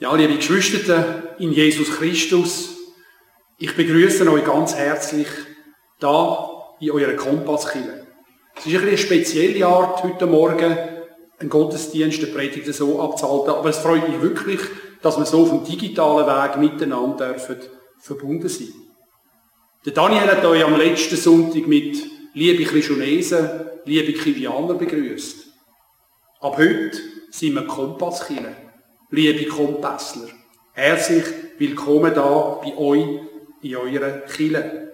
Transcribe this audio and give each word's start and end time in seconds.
Ja, 0.00 0.14
liebe 0.14 0.36
Geschwister 0.36 1.34
in 1.40 1.50
Jesus 1.50 1.90
Christus, 1.90 2.76
ich 3.58 3.74
begrüße 3.74 4.30
euch 4.30 4.44
ganz 4.44 4.76
herzlich 4.76 5.26
da 5.98 6.76
in 6.78 6.92
eurer 6.92 7.14
Kompasskille. 7.14 8.06
Es 8.56 8.66
ist 8.66 8.80
eine 8.80 8.96
spezielle 8.96 9.66
Art, 9.66 10.04
heute 10.04 10.26
Morgen 10.26 10.78
einen 11.40 11.50
Gottesdienst, 11.50 12.22
eine 12.22 12.32
Predigt 12.32 12.72
so 12.72 13.02
abzuhalten, 13.02 13.54
aber 13.54 13.70
es 13.70 13.78
freut 13.78 14.08
mich 14.08 14.22
wirklich, 14.22 14.60
dass 15.02 15.18
wir 15.18 15.26
so 15.26 15.42
auf 15.42 15.48
dem 15.48 15.64
digitalen 15.64 16.28
Weg 16.28 16.58
miteinander 16.58 17.32
dürfen 17.32 17.56
verbunden 17.98 18.48
sein. 18.48 18.72
Der 19.84 19.94
Daniel 19.94 20.28
hat 20.28 20.44
euch 20.44 20.64
am 20.64 20.78
letzten 20.78 21.16
Sonntag 21.16 21.66
mit 21.66 22.00
liebe 22.34 22.62
Christonesen, 22.62 23.48
liebe 23.84 24.12
Kivianer 24.12 24.74
begrüßt. 24.74 25.44
Ab 26.38 26.56
heute 26.56 26.96
sind 27.30 27.54
wir 27.54 27.66
Kompasskille 27.66 28.67
liebe 29.10 29.46
Kompassler. 29.46 30.28
Herzlich 30.72 31.24
willkommen 31.56 32.12
da 32.14 32.60
bei 32.62 32.76
euch 32.76 33.06
in 33.62 33.76
eurer 33.76 34.20
Kille. 34.26 34.92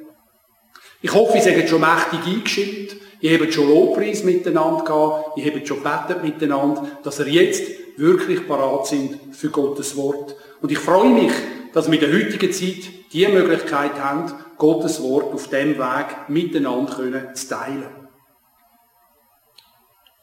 Ich 1.02 1.12
hoffe, 1.12 1.38
ihr 1.38 1.42
seid 1.42 1.68
schon 1.68 1.80
mächtig 1.80 2.20
eingeschickt. 2.24 2.96
Ihr 3.20 3.38
habt 3.38 3.52
schon 3.52 3.68
Lobpreis 3.68 4.22
miteinander 4.22 4.84
gehabt. 4.84 5.38
Ihr 5.38 5.52
habt 5.52 5.66
schon 5.66 5.82
betet 5.82 6.22
miteinander, 6.22 6.98
dass 7.02 7.18
ihr 7.20 7.28
jetzt 7.28 7.70
wirklich 7.96 8.46
parat 8.46 8.86
sind 8.86 9.34
für 9.34 9.50
Gottes 9.50 9.96
Wort. 9.96 10.36
Und 10.62 10.70
ich 10.70 10.78
freue 10.78 11.10
mich, 11.10 11.32
dass 11.72 11.90
wir 11.90 12.00
in 12.00 12.08
der 12.08 12.18
heutigen 12.18 12.52
Zeit 12.52 12.90
die 13.12 13.26
Möglichkeit 13.26 14.00
haben, 14.00 14.32
Gottes 14.56 15.02
Wort 15.02 15.34
auf 15.34 15.48
dem 15.48 15.76
Weg 15.76 16.28
miteinander 16.28 17.34
zu 17.34 17.48
teilen. 17.48 17.90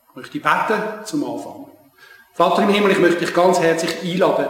Ich 0.09 0.15
möchte 0.15 0.39
beten 0.39 1.05
zum 1.05 1.23
Anfang. 1.23 1.80
Vater 2.33 2.63
im 2.63 2.69
Himmel, 2.69 2.91
ich 2.91 2.99
möchte 2.99 3.19
dich 3.19 3.33
ganz 3.33 3.59
herzlich 3.59 3.91
einladen, 4.03 4.47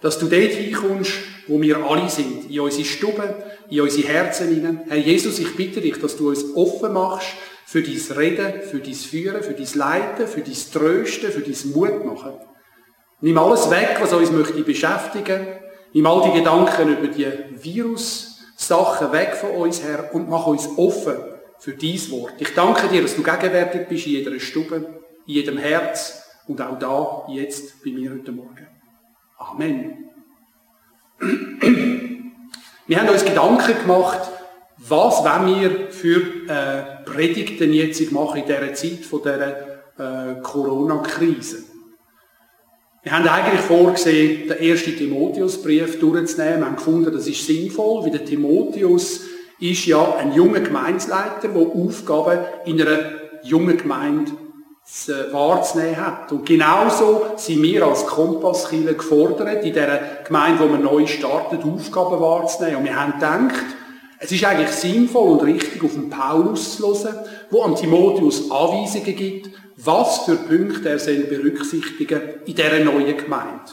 dass 0.00 0.18
du 0.18 0.26
dort 0.26 0.52
hinkommst, 0.52 1.12
wo 1.48 1.60
wir 1.60 1.78
alle 1.78 2.08
sind, 2.08 2.48
in 2.48 2.60
unsere 2.60 2.84
Stube, 2.84 3.34
in 3.68 3.80
unsere 3.80 4.08
Herzen 4.08 4.54
hinein. 4.54 4.82
Herr 4.88 4.98
Jesus, 4.98 5.40
ich 5.40 5.56
bitte 5.56 5.80
dich, 5.80 5.98
dass 6.00 6.16
du 6.16 6.28
uns 6.28 6.44
offen 6.54 6.92
machst 6.92 7.26
für 7.66 7.82
dein 7.82 8.00
Reden, 8.16 8.62
für 8.62 8.78
dein 8.78 8.94
Führen, 8.94 9.42
für 9.42 9.52
dein 9.52 9.68
Leiten, 9.74 10.28
für 10.28 10.42
dein 10.42 10.54
Trösten, 10.72 11.32
für 11.32 11.40
dein 11.40 11.72
Mut 11.72 12.04
machen. 12.04 12.34
Nimm 13.20 13.36
alles 13.36 13.68
weg, 13.70 13.96
was 14.00 14.12
uns 14.12 14.30
möchte 14.30 14.62
beschäftigen. 14.62 15.46
Nimm 15.92 16.06
all 16.06 16.30
die 16.30 16.38
Gedanken 16.38 16.96
über 16.96 17.08
die 17.08 17.26
Virus-Sachen 17.50 19.12
weg 19.12 19.34
von 19.34 19.50
uns 19.50 19.82
her 19.82 20.10
und 20.12 20.28
mach 20.28 20.46
uns 20.46 20.68
offen 20.76 21.16
für 21.58 21.72
dein 21.72 22.10
Wort. 22.10 22.34
Ich 22.38 22.54
danke 22.54 22.86
dir, 22.88 23.02
dass 23.02 23.16
du 23.16 23.22
gegenwärtig 23.22 23.88
bist 23.88 24.06
in 24.06 24.12
jeder 24.12 24.38
Stube, 24.38 24.76
in 25.26 25.34
jedem 25.34 25.58
Herz, 25.58 26.23
und 26.46 26.60
auch 26.60 26.78
da 26.78 27.32
jetzt 27.32 27.82
bei 27.82 27.90
mir 27.90 28.10
heute 28.12 28.32
Morgen. 28.32 28.66
Amen. 29.38 30.10
Wir 32.86 33.00
haben 33.00 33.08
uns 33.08 33.24
Gedanken 33.24 33.78
gemacht, 33.80 34.30
was 34.76 35.24
wenn 35.24 35.60
wir 35.60 35.90
für 35.90 36.20
äh, 36.48 37.04
Predigten 37.04 37.72
jetzt 37.72 38.12
machen 38.12 38.40
in 38.40 38.46
dieser 38.46 38.74
Zeit 38.74 39.04
von 39.04 39.22
dieser 39.22 39.56
äh, 39.98 40.40
Corona-Krise. 40.42 41.64
Wir 43.02 43.12
haben 43.12 43.28
eigentlich 43.28 43.60
vorgesehen, 43.60 44.48
den 44.48 44.58
ersten 44.58 44.96
Timotheusbrief 44.96 46.00
durchzunehmen. 46.00 46.60
Wir 46.60 46.66
haben 46.66 46.76
gefunden, 46.76 47.12
das 47.12 47.26
ist 47.26 47.46
sinnvoll, 47.46 48.04
weil 48.04 48.10
der 48.10 48.24
Timotheus 48.24 49.20
ist 49.60 49.86
ja 49.86 50.16
ein 50.16 50.32
junger 50.32 50.60
Gemeinsleiter, 50.60 51.48
der 51.48 51.56
Aufgaben 51.56 52.44
in 52.64 52.80
einer 52.80 53.12
jungen 53.42 53.76
Gemeinde 53.76 54.32
wahrzunehmen 55.32 55.96
hat. 55.96 56.30
Und 56.30 56.46
genauso 56.46 57.26
sind 57.36 57.62
wir 57.62 57.86
als 57.86 58.06
Kompasskiller 58.06 58.94
gefordert, 58.94 59.64
in 59.64 59.72
dieser 59.72 59.98
Gemeinde, 60.24 60.64
wo 60.64 60.68
wir 60.68 60.78
neu 60.78 61.06
starten, 61.06 61.62
Aufgaben 61.62 62.20
wahrzunehmen. 62.20 62.76
Und 62.76 62.84
wir 62.84 63.00
haben 63.00 63.14
gedacht, 63.14 63.64
es 64.18 64.32
ist 64.32 64.44
eigentlich 64.44 64.70
sinnvoll 64.70 65.32
und 65.32 65.42
richtig, 65.42 65.82
auf 65.82 65.92
den 65.92 66.10
Paulus 66.10 66.76
zu 66.76 66.86
hören, 66.86 67.18
wo 67.50 67.62
an 67.62 67.76
Timotheus 67.76 68.50
Anweisungen 68.50 69.16
gibt, 69.16 69.50
was 69.76 70.20
für 70.20 70.36
Punkte 70.36 70.90
er 70.90 70.98
soll 70.98 71.24
berücksichtigen 71.24 72.20
in 72.46 72.54
dieser 72.54 72.78
neuen 72.80 73.16
Gemeinde. 73.16 73.72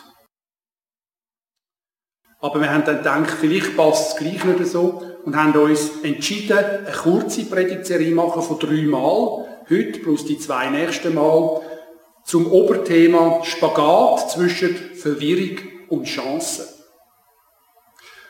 Aber 2.40 2.60
wir 2.60 2.74
haben 2.74 2.84
dann 2.86 2.98
gedacht, 2.98 3.38
vielleicht 3.40 3.78
passt 3.78 4.14
es 4.14 4.18
gleich 4.18 4.44
nicht 4.44 4.66
so 4.66 5.04
und 5.24 5.36
haben 5.36 5.54
uns 5.54 5.92
entschieden, 6.02 6.58
eine 6.58 6.92
kurze 6.92 7.46
Predigtserie 7.46 8.16
machen 8.16 8.42
von 8.42 8.58
drei 8.58 8.82
Mal, 8.82 9.46
heute 9.72 10.00
plus 10.00 10.26
die 10.26 10.38
zwei 10.38 10.70
nächsten 10.70 11.16
Mal 11.16 11.62
zum 12.26 12.52
Oberthema 12.52 13.44
Spagat 13.44 14.32
zwischen 14.32 14.76
Verwirrung 14.96 15.58
und 15.90 16.06
Chancen. 16.06 16.66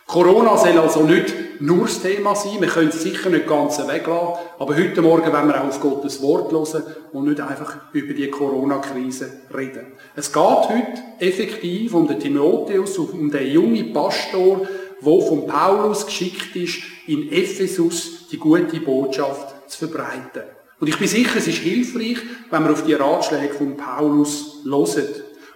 Corona 0.08 0.58
soll 0.58 0.78
also 0.78 1.04
nicht 1.04 1.62
nur 1.62 1.86
das 1.86 2.02
Thema 2.02 2.36
sein, 2.36 2.60
wir 2.60 2.68
können 2.68 2.90
es 2.90 3.02
sicher 3.02 3.30
nicht 3.30 3.48
ganz 3.48 3.80
weglassen, 3.80 4.36
aber 4.60 4.76
heute 4.76 5.02
Morgen 5.02 5.32
wollen 5.32 5.48
wir 5.48 5.62
auch 5.62 5.68
auf 5.68 5.80
Gottes 5.80 6.22
Wort 6.22 6.52
hören 6.52 6.84
und 7.14 7.30
nicht 7.30 7.40
einfach 7.40 7.78
über 7.94 8.14
die 8.14 8.30
Corona-Krise 8.30 9.32
reden. 9.56 9.94
Es 10.16 10.34
geht 10.34 10.44
heute 10.44 11.02
effektiv 11.20 11.94
um 11.94 12.08
den 12.08 12.20
Timotheus, 12.20 12.98
um 12.98 13.32
den 13.32 13.52
jungen 13.52 13.94
Pastor, 13.94 14.68
der 15.02 15.22
von 15.22 15.48
Paulus 15.48 16.06
geschickt 16.06 16.56
ist, 16.56 16.82
in 17.08 17.32
Ephesus 17.32 18.28
die 18.28 18.38
gute 18.38 18.80
Botschaft 18.82 19.70
zu 19.72 19.88
verbreiten. 19.88 20.44
Und 20.82 20.88
ich 20.88 20.98
bin 20.98 21.08
sicher, 21.08 21.38
es 21.38 21.48
ist 21.48 21.60
hilfreich, 21.60 22.18
wenn 22.50 22.64
wir 22.64 22.72
auf 22.72 22.84
die 22.84 22.96
Ratschläge 22.96 23.54
von 23.54 23.78
Paulus 23.78 24.64
hören. 24.66 25.08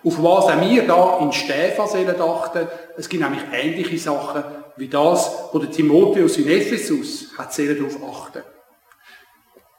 Auf 0.04 0.22
was 0.22 0.46
auch 0.46 0.62
wir 0.62 0.86
da 0.86 1.18
in 1.20 1.34
Stephan 1.34 1.90
sollen 1.90 2.22
achten. 2.22 2.68
Es 2.96 3.10
gibt 3.10 3.24
nämlich 3.24 3.42
ähnliche 3.52 3.98
Sachen 3.98 4.44
wie 4.78 4.88
das, 4.88 5.32
wo 5.52 5.58
der 5.58 5.72
Timotheus 5.72 6.38
in 6.38 6.48
Ephesus 6.48 7.30
hat 7.40 7.58
darauf 7.58 7.98
achten. 8.04 8.44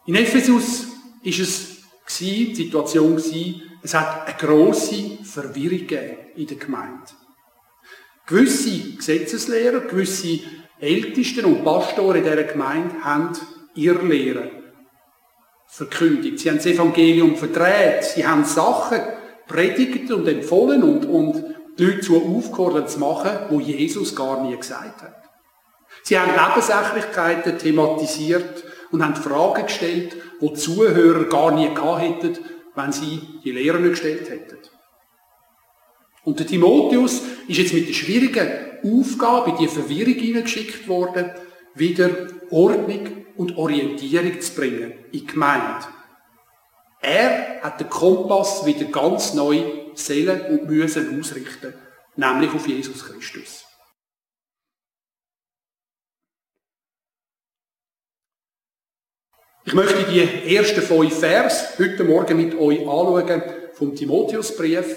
In 0.06 0.16
Ephesus 0.16 0.88
ist 1.22 1.38
es 1.38 1.76
die 2.18 2.52
Situation 2.52 3.14
gewesen, 3.14 3.62
es 3.82 3.94
hat 3.94 4.26
eine 4.26 4.36
grosse 4.36 5.18
Verwirrung 5.22 5.86
in 6.34 6.46
der 6.48 6.56
Gemeinde. 6.56 7.06
Gewisse 8.26 8.96
Gesetzeslehrer, 8.96 9.82
gewisse 9.82 10.40
Ältesten 10.80 11.44
und 11.44 11.62
Pastoren 11.62 12.16
in 12.16 12.24
dieser 12.24 12.42
Gemeinde 12.42 12.96
haben 13.04 13.30
ihre 13.76 14.04
Lehre 14.04 14.55
verkündigt. 15.68 16.38
Sie 16.38 16.48
haben 16.48 16.56
das 16.56 16.66
Evangelium 16.66 17.36
verdreht. 17.36 18.04
Sie 18.04 18.26
haben 18.26 18.44
Sachen 18.44 19.00
predigt 19.46 20.10
und 20.10 20.26
empfohlen 20.26 20.82
und, 20.82 21.06
und 21.06 21.44
die 21.78 21.84
Leute 21.84 22.00
zu 22.00 22.16
aufgefordert 22.16 22.90
zu 22.90 22.98
machen, 22.98 23.30
wo 23.50 23.60
Jesus 23.60 24.14
gar 24.16 24.42
nie 24.42 24.56
gesagt 24.56 25.02
hat. 25.02 25.22
Sie 26.02 26.18
haben 26.18 26.32
Nebensächlichkeiten 26.32 27.58
thematisiert 27.58 28.64
und 28.90 29.04
haben 29.04 29.16
Fragen 29.16 29.66
gestellt, 29.66 30.16
wo 30.40 30.50
die 30.50 30.54
Zuhörer 30.54 31.24
gar 31.24 31.52
nie 31.52 31.72
gehabt 31.74 32.02
hätten, 32.02 32.38
wenn 32.74 32.92
sie 32.92 33.20
die 33.44 33.52
Lehre 33.52 33.80
nicht 33.80 33.90
gestellt 33.90 34.30
hätten. 34.30 34.58
Und 36.24 36.38
der 36.38 36.46
Timotheus 36.46 37.22
ist 37.46 37.58
jetzt 37.58 37.74
mit 37.74 37.88
der 37.88 37.94
schwierigen 37.94 38.48
Aufgabe 38.84 39.50
in 39.50 39.58
die 39.58 39.68
Verwirrung 39.68 40.14
hineingeschickt 40.14 40.88
worden, 40.88 41.30
wieder 41.74 42.10
Ordnung 42.50 43.25
und 43.36 43.56
Orientierung 43.56 44.40
zu 44.40 44.54
bringen 44.54 44.92
in 45.12 45.20
die 45.20 45.26
Gemeinde. 45.26 45.86
Er 47.00 47.62
hat 47.62 47.80
den 47.80 47.88
Kompass 47.88 48.66
wieder 48.66 48.86
ganz 48.86 49.34
neu 49.34 49.62
Seelen 49.94 50.40
und 50.46 50.68
müssen 50.68 51.18
ausrichten, 51.18 51.74
nämlich 52.16 52.52
auf 52.52 52.66
Jesus 52.66 53.04
Christus. 53.04 53.64
Ich 59.64 59.74
möchte 59.74 60.04
die 60.04 60.54
ersten 60.54 60.80
fünf 60.80 61.18
Vers 61.18 61.76
heute 61.78 62.04
Morgen 62.04 62.36
mit 62.36 62.54
euch 62.56 62.80
anschauen 62.80 63.42
vom 63.72 63.96
Timotheusbrief. 63.96 64.96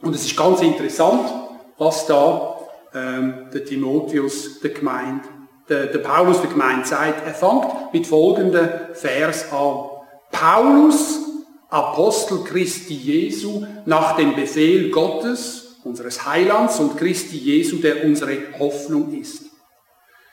Und 0.00 0.14
es 0.14 0.24
ist 0.24 0.36
ganz 0.36 0.62
interessant, 0.62 1.30
was 1.76 2.06
da 2.06 2.66
ähm, 2.94 3.50
der 3.52 3.64
Timotheus 3.64 4.60
der 4.60 4.70
Gemeinde 4.70 5.28
der, 5.68 5.86
Paulus 5.98 6.40
der 6.40 6.50
Gemeinde 6.50 6.86
sagt. 6.86 7.26
Er 7.26 7.34
fängt 7.34 7.92
mit 7.92 8.06
folgendem 8.06 8.68
Vers 8.92 9.52
an. 9.52 9.90
Paulus, 10.30 11.20
Apostel 11.68 12.44
Christi 12.44 12.94
Jesu, 12.94 13.64
nach 13.86 14.16
dem 14.16 14.34
Befehl 14.34 14.90
Gottes, 14.90 15.78
unseres 15.84 16.26
Heilands 16.26 16.78
und 16.78 16.96
Christi 16.96 17.36
Jesu, 17.36 17.76
der 17.76 18.04
unsere 18.04 18.36
Hoffnung 18.58 19.12
ist. 19.18 19.42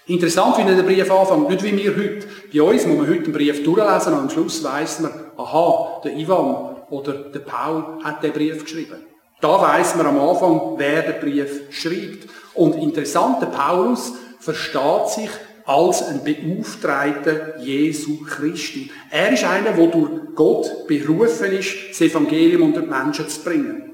Interessant, 0.06 0.58
wie 0.58 0.64
der 0.64 0.81
Brief 0.81 1.12
anfängt. 1.12 1.50
Nicht 1.50 1.64
wie 1.64 1.78
wir 1.78 1.96
heute. 1.96 2.28
Bei 2.52 2.62
uns 2.64 2.86
muss 2.88 2.98
man 2.98 3.08
heute 3.08 3.26
einen 3.26 3.31
Brief 3.31 3.64
durchlesen 3.64 4.14
und 4.14 4.20
am 4.20 4.30
Schluss 4.30 4.64
weiss 4.64 5.00
man, 5.00 5.12
aha, 5.38 6.02
der 6.04 6.18
Ivan 6.18 6.78
oder 6.90 7.14
der 7.14 7.40
Paul 7.40 8.04
hat 8.04 8.24
den 8.24 8.34
Brief 8.34 8.64
geschrieben. 8.64 8.98
Da 9.40 9.62
weiss 9.62 9.96
man 9.96 10.08
am 10.08 10.20
Anfang, 10.20 10.74
wer 10.78 11.04
den 11.04 11.20
Brief 11.22 11.62
schreibt. 11.70 12.28
Und 12.56 12.76
interessant, 12.76 13.42
der 13.42 13.48
Paulus 13.48 14.14
versteht 14.40 15.10
sich 15.10 15.30
als 15.66 16.02
ein 16.02 16.24
Beauftragter 16.24 17.60
Jesu 17.60 18.24
Christi. 18.24 18.90
Er 19.12 19.34
ist 19.34 19.44
einer, 19.44 19.72
der 19.74 19.88
durch 19.88 20.10
Gott 20.34 20.88
berufen 20.88 21.52
ist, 21.52 21.76
das 21.92 22.02
Evangelium 22.02 22.64
unter 22.64 22.82
die 22.82 22.88
Menschen 22.88 23.30
zu 23.30 23.42
bringen. 23.42 23.94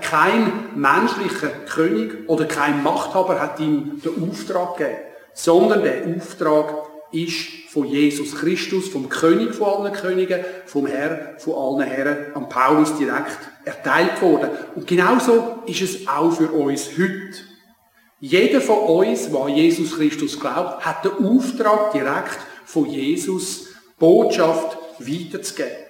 Kein 0.00 0.70
menschlicher 0.74 1.50
König 1.68 2.28
oder 2.28 2.46
kein 2.46 2.82
Machthaber 2.82 3.40
hat 3.40 3.60
ihm 3.60 4.00
den 4.04 4.28
Auftrag 4.28 4.76
gegeben, 4.76 4.98
sondern 5.34 5.82
der 5.82 6.04
Auftrag 6.16 6.88
ist 7.12 7.46
von 7.68 7.86
Jesus 7.86 8.34
Christus, 8.34 8.88
vom 8.88 9.08
König 9.08 9.54
von 9.54 9.68
allen 9.68 9.92
Königen, 9.92 10.44
vom 10.66 10.86
Herr 10.86 11.34
von 11.38 11.54
allen 11.54 11.88
Herren, 11.88 12.34
an 12.34 12.48
Paulus 12.48 12.96
direkt 12.96 13.38
erteilt 13.64 14.20
worden. 14.20 14.50
Und 14.74 14.86
genauso 14.86 15.62
ist 15.66 15.82
es 15.82 16.08
auch 16.08 16.32
für 16.32 16.50
uns 16.50 16.90
heute. 16.98 17.53
Jeder 18.20 18.60
von 18.60 18.78
uns, 18.78 19.30
der 19.30 19.40
an 19.40 19.54
Jesus 19.54 19.96
Christus 19.96 20.38
glaubt, 20.38 20.84
hat 20.84 21.04
den 21.04 21.12
Auftrag 21.26 21.92
direkt 21.92 22.38
von 22.64 22.86
Jesus, 22.86 23.68
Botschaft 23.98 24.78
weiterzugeben. 24.98 25.84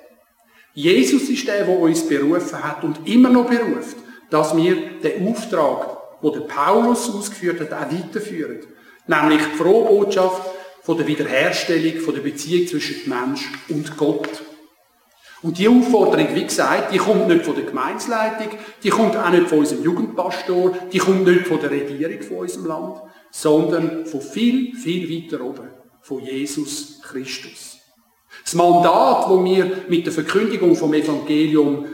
Jesus 0.74 1.28
ist 1.28 1.46
der, 1.46 1.64
der 1.64 1.78
uns 1.78 2.06
berufen 2.08 2.62
hat 2.62 2.82
und 2.82 3.06
immer 3.08 3.28
noch 3.28 3.48
beruft, 3.48 3.96
dass 4.30 4.56
wir 4.56 4.98
den 5.00 5.28
Auftrag, 5.28 5.98
den 6.22 6.46
Paulus 6.48 7.08
ausgeführt 7.14 7.60
hat, 7.60 7.72
auch 7.72 7.92
weiterführen. 7.92 8.60
Nämlich 9.06 9.42
die 9.52 9.56
frohe 9.56 9.86
Botschaft 9.86 10.42
von 10.82 10.96
der 10.96 11.06
Wiederherstellung 11.06 12.00
von 12.00 12.14
der 12.14 12.22
Beziehung 12.22 12.66
zwischen 12.66 13.08
Mensch 13.08 13.48
und 13.68 13.96
Gott. 13.96 14.42
Und 15.44 15.58
die 15.58 15.68
Aufforderung, 15.68 16.28
wie 16.32 16.44
gesagt, 16.44 16.94
die 16.94 16.96
kommt 16.96 17.28
nicht 17.28 17.44
von 17.44 17.54
der 17.54 17.64
Gemeinsleitung, 17.64 18.58
die 18.82 18.88
kommt 18.88 19.14
auch 19.14 19.28
nicht 19.28 19.46
von 19.46 19.58
unserem 19.58 19.84
Jugendpastor, 19.84 20.72
die 20.90 20.96
kommt 20.96 21.26
nicht 21.26 21.46
von 21.46 21.60
der 21.60 21.70
Regierung 21.70 22.22
von 22.22 22.36
unserem 22.38 22.64
Land, 22.64 23.02
sondern 23.30 24.06
von 24.06 24.22
viel, 24.22 24.74
viel 24.74 25.06
weiter 25.10 25.44
oben, 25.44 25.68
von 26.00 26.20
Jesus 26.20 26.98
Christus. 27.02 27.78
Das 28.42 28.54
Mandat, 28.54 29.24
das 29.24 29.44
wir 29.44 29.70
mit 29.86 30.06
der 30.06 30.14
Verkündigung 30.14 30.74
vom 30.76 30.94
Evangelium 30.94 31.84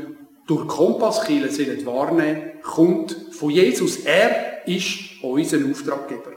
durch 0.46 0.68
Kompasskille 0.68 1.48
wahrnehmen 1.84 2.52
kommt 2.62 3.16
von 3.32 3.50
Jesus. 3.50 4.04
Er 4.04 4.64
ist 4.68 5.22
unser 5.22 5.58
Auftraggeber. 5.68 6.34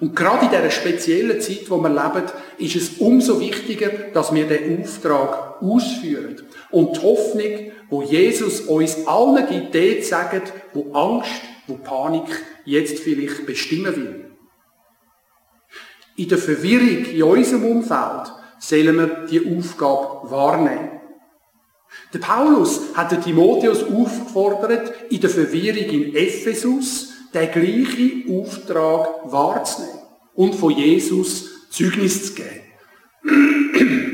Und 0.00 0.16
gerade 0.16 0.46
in 0.46 0.50
dieser 0.50 0.72
speziellen 0.72 1.40
Zeit, 1.40 1.70
wo 1.70 1.78
wir 1.78 1.88
leben, 1.88 2.26
ist 2.58 2.74
es 2.74 2.98
umso 2.98 3.38
wichtiger, 3.38 3.90
dass 4.12 4.34
wir 4.34 4.48
den 4.48 4.82
Auftrag 4.82 5.51
ausführen. 5.62 6.42
Und 6.70 6.96
die 6.96 7.00
Hoffnung, 7.00 7.72
wo 7.88 8.02
Jesus 8.02 8.62
uns 8.62 9.06
allen 9.06 9.46
gibt, 9.46 9.74
dort 9.74 10.04
sagen, 10.04 10.42
wo 10.72 10.92
Angst, 10.92 11.42
wo 11.66 11.76
Panik 11.76 12.44
jetzt 12.64 12.98
vielleicht 13.00 13.46
bestimmen 13.46 13.96
will. 13.96 14.30
In 16.16 16.28
der 16.28 16.38
Verwirrung 16.38 17.04
in 17.06 17.22
unserem 17.22 17.64
Umfeld 17.64 18.32
sollen 18.58 18.96
wir 18.96 19.26
die 19.30 19.56
Aufgabe 19.56 20.30
wahrnehmen. 20.30 21.00
Der 22.12 22.18
Paulus 22.18 22.94
hat 22.94 23.12
den 23.12 23.22
Timotheus 23.22 23.82
aufgefordert, 23.82 25.10
in 25.10 25.20
der 25.20 25.30
Verwirrung 25.30 25.84
in 25.84 26.14
Ephesus 26.14 27.12
den 27.32 27.50
gleichen 27.50 28.24
Auftrag 28.30 29.32
wahrzunehmen 29.32 30.00
und 30.34 30.54
von 30.54 30.72
Jesus 30.72 31.70
Zeugnis 31.70 32.26
zu 32.26 32.34
geben. 32.34 34.11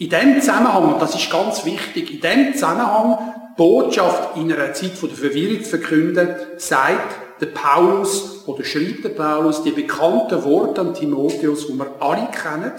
In 0.00 0.08
dem 0.08 0.40
Zusammenhang, 0.40 0.94
und 0.94 1.02
das 1.02 1.14
ist 1.14 1.30
ganz 1.30 1.66
wichtig, 1.66 2.10
in 2.10 2.20
dem 2.22 2.54
Zusammenhang 2.54 3.34
Botschaft 3.54 4.34
in 4.38 4.50
einer 4.50 4.72
Zeit 4.72 4.92
der 5.02 5.10
Verwirrung 5.10 5.62
zu 5.62 5.68
verkünden, 5.68 6.36
sagt 6.56 7.42
der 7.42 7.48
Paulus 7.48 8.48
oder 8.48 8.64
schreibt 8.64 9.04
der 9.04 9.10
Paulus 9.10 9.62
die 9.62 9.72
bekannten 9.72 10.42
Worte 10.44 10.80
an 10.80 10.94
Timotheus, 10.94 11.66
die 11.66 11.74
wir 11.74 12.00
alle 12.00 12.30
kennen. 12.30 12.72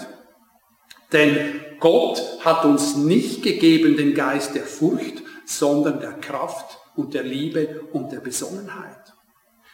Denn 1.12 1.60
Gott 1.78 2.20
hat 2.44 2.64
uns 2.64 2.96
nicht 2.96 3.44
gegeben 3.44 3.96
den 3.96 4.14
Geist 4.14 4.56
der 4.56 4.64
Furcht, 4.64 5.22
sondern 5.46 6.00
der 6.00 6.14
Kraft 6.14 6.76
und 6.96 7.14
der 7.14 7.22
Liebe 7.22 7.82
und 7.92 8.10
der 8.10 8.18
Besonnenheit. 8.18 9.14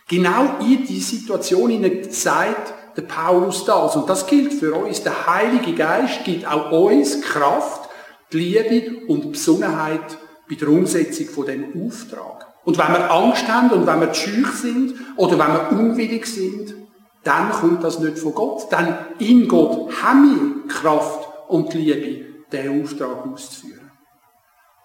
Genau 0.06 0.58
in 0.60 0.84
die 0.84 1.00
Situation 1.00 1.70
hinein 1.70 2.10
sagt 2.10 2.74
der 2.98 3.04
Paulus 3.04 3.64
das. 3.64 3.94
Und 3.94 4.10
das 4.10 4.26
gilt 4.26 4.52
für 4.52 4.74
uns. 4.74 5.04
Der 5.04 5.26
Heilige 5.28 5.72
Geist 5.72 6.24
gibt 6.24 6.46
auch 6.46 6.72
uns 6.72 7.20
Kraft, 7.22 7.88
Liebe 8.32 9.06
und 9.06 9.30
Besonnenheit 9.32 10.18
bei 10.48 10.56
der 10.56 10.68
Umsetzung 10.68 11.26
von 11.28 11.46
dem 11.46 11.86
Auftrag. 11.86 12.46
Und 12.64 12.76
wenn 12.76 12.88
wir 12.88 13.10
Angst 13.10 13.46
haben 13.46 13.70
und 13.70 13.86
wenn 13.86 14.00
wir 14.00 14.12
schüch 14.12 14.48
sind 14.48 14.94
oder 15.16 15.38
wenn 15.38 15.54
wir 15.54 15.70
unwillig 15.70 16.26
sind, 16.26 16.74
dann 17.22 17.52
kommt 17.52 17.84
das 17.84 18.00
nicht 18.00 18.18
von 18.18 18.34
Gott. 18.34 18.70
Denn 18.72 18.94
in 19.20 19.46
Gott 19.46 19.90
haben 20.02 20.64
wir 20.64 20.68
Kraft 20.74 21.28
und 21.48 21.72
Liebe, 21.74 22.26
diesen 22.52 22.82
Auftrag 22.82 23.26
auszuführen. 23.32 23.90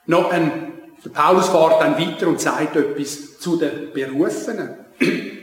Noch 0.06 0.32
ein, 0.32 0.74
der 1.04 1.10
Paulus 1.10 1.50
fährt 1.50 1.82
dann 1.82 1.98
weiter 1.98 2.28
und 2.28 2.40
sagt 2.40 2.76
etwas 2.76 3.40
zu 3.40 3.58
den 3.58 3.92
Berufenen. 3.92 4.86